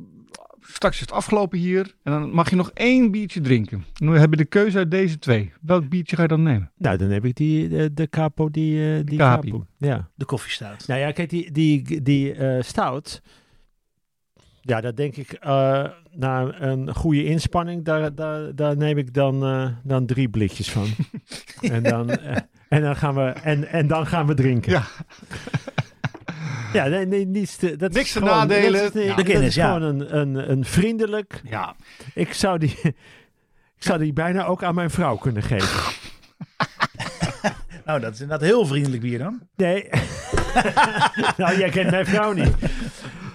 [0.60, 1.94] straks is het afgelopen hier.
[2.02, 3.84] En dan mag je nog één biertje drinken.
[4.00, 5.52] Nu heb je de keuze uit deze twee.
[5.60, 6.70] Welk biertje ga je dan nemen?
[6.76, 9.50] Nou, dan heb ik die, de, de capo, die, eh, die Capi.
[9.50, 9.66] capo.
[9.78, 10.08] Ja.
[10.14, 10.86] De koffiestout.
[10.86, 13.22] Nou ja, kijk, die, die, die eh, stout.
[14.68, 19.44] Ja, daar denk ik, eh, na een goede inspanning, daar, daar, daar neem ik dan,
[19.44, 20.86] eh, dan drie blikjes van.
[21.74, 22.36] en, dan, eh,
[22.68, 24.72] en, dan gaan we, en, en dan gaan we drinken.
[24.72, 24.82] Ja.
[26.72, 28.82] Ja, nee, nee, niets te, dat Niks is te gewoon- nadelen.
[28.82, 29.08] Dat is, Ja.
[29.08, 29.74] dat De kennis, is ja.
[29.74, 31.40] gewoon een, een, een vriendelijk.
[31.44, 31.74] Ja.
[32.14, 32.76] Ik zou die,
[33.78, 35.92] ik zou die bijna ook aan mijn vrouw kunnen geven.
[37.84, 39.40] Nou, dat is inderdaad heel vriendelijk bier dan.
[39.56, 39.88] Nee.
[41.36, 42.54] nou, jij kent mijn vrouw niet.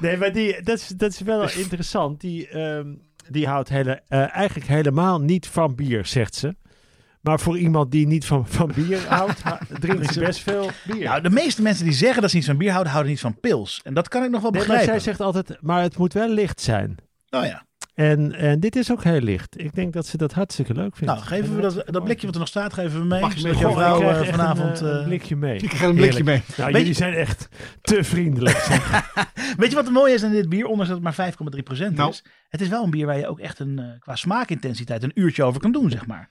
[0.03, 2.21] Nee, maar die, dat, is, dat is wel interessant.
[2.21, 2.93] Die, ehm,
[3.29, 6.55] die houdt hele, eh, eigenlijk helemaal niet van bier, zegt ze.
[7.21, 9.41] Maar voor iemand die niet van, van bier houdt,
[9.79, 11.03] drinkt ze best veel bier.
[11.03, 13.39] Nou, de meeste mensen die zeggen dat ze niet van bier houden, houden niet van
[13.39, 13.81] pils.
[13.83, 15.01] En dat kan ik nog wel Nee, maar begrijpen.
[15.01, 16.95] zij zegt altijd, maar het moet wel licht zijn.
[17.29, 17.65] Oh ja.
[17.93, 19.59] En, en dit is ook heel licht.
[19.59, 21.13] Ik denk dat ze dat hartstikke leuk vindt.
[21.13, 23.21] Nou, geven we dat, dat blikje wat er nog staat, geven we mee.
[23.21, 23.57] Mag je mee?
[23.57, 24.79] jouw vrouw eh, vanavond...
[24.79, 25.55] een, eh, eh, een blikje mee.
[25.59, 26.41] Ik ga een blikje mee.
[26.57, 27.47] Nou, jullie je- zijn echt
[27.81, 28.57] te vriendelijk.
[28.57, 29.11] zeg.
[29.57, 31.31] Weet je wat het mooie is aan dit bier, ondanks dat het maar
[31.91, 32.09] 5,3% Nou.
[32.09, 32.23] is?
[32.49, 35.43] Het is wel een bier waar je ook echt een, eh, qua smaakintensiteit een uurtje
[35.43, 36.29] over kan doen, zeg maar.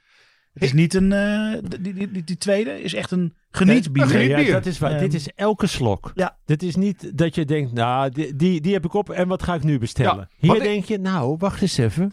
[0.53, 4.03] Het is niet een, eh, die, die, die, die tweede is echt een genietbier.
[4.03, 4.91] een Nee, ja, dat is waar.
[4.91, 6.13] Ehm, dit is elke slok.
[6.15, 6.37] ja.
[6.45, 9.43] Dit is niet dat je denkt, nou, die, die, die heb ik op en wat
[9.43, 10.29] ga ik nu bestellen?
[10.31, 12.13] Ja, Hier ik- denk je, nou, wacht eens even.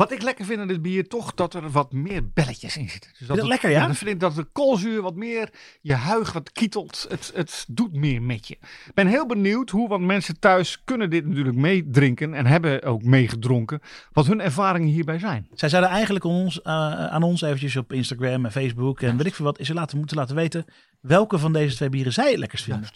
[0.00, 3.10] Wat ik lekker vind aan dit bier, toch dat er wat meer belletjes in zitten.
[3.10, 3.86] Dus dat dat het- lekker, ja?
[3.86, 5.48] Dan vind ik dat de koolzuur wat meer,
[5.80, 7.06] je huig wat kietelt.
[7.08, 8.54] Het, het doet meer met je.
[8.86, 13.02] Ik ben heel benieuwd hoe, want mensen thuis kunnen dit natuurlijk meedrinken en hebben ook
[13.02, 13.80] meegedronken.
[14.12, 15.48] Wat hun ervaringen hierbij zijn.
[15.54, 16.72] Zij zouden eigenlijk ons, eh,
[17.06, 19.98] aan ons eventjes op Instagram en Facebook en weet ik veel wat, is er laten,
[19.98, 20.64] moeten laten weten
[21.00, 22.90] welke van deze twee bieren zij het lekkerst vinden.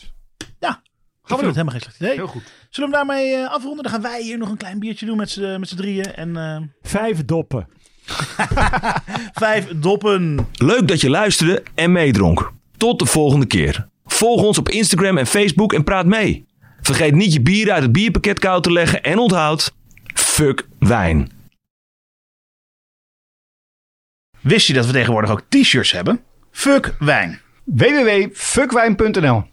[0.61, 0.82] Ja,
[1.25, 1.55] Gaan we doen.
[1.55, 2.14] het helemaal geen slecht idee.
[2.14, 2.43] Heel goed.
[2.70, 3.83] Zullen we hem daarmee eh, afronden?
[3.83, 6.14] Dan gaan wij hier nog een klein biertje doen met z'n met z'n drieën.
[6.14, 7.68] En eh, Vijf doppen.
[9.45, 10.49] vijf doppen.
[10.53, 12.53] Leuk dat je luisterde en meedronk.
[12.77, 13.89] Tot de volgende keer.
[14.07, 16.47] Volg ons op Instagram en Facebook en praat mee.
[16.81, 19.72] Vergeet niet je bier uit het bierpakket koud te leggen en onthoud...
[20.14, 21.31] Fuck wijn.
[24.41, 26.20] Wist je dat we tegenwoordig ook t-shirts hebben?
[26.51, 27.41] Fuck wijn.
[27.64, 29.45] www.fuckwijn.nl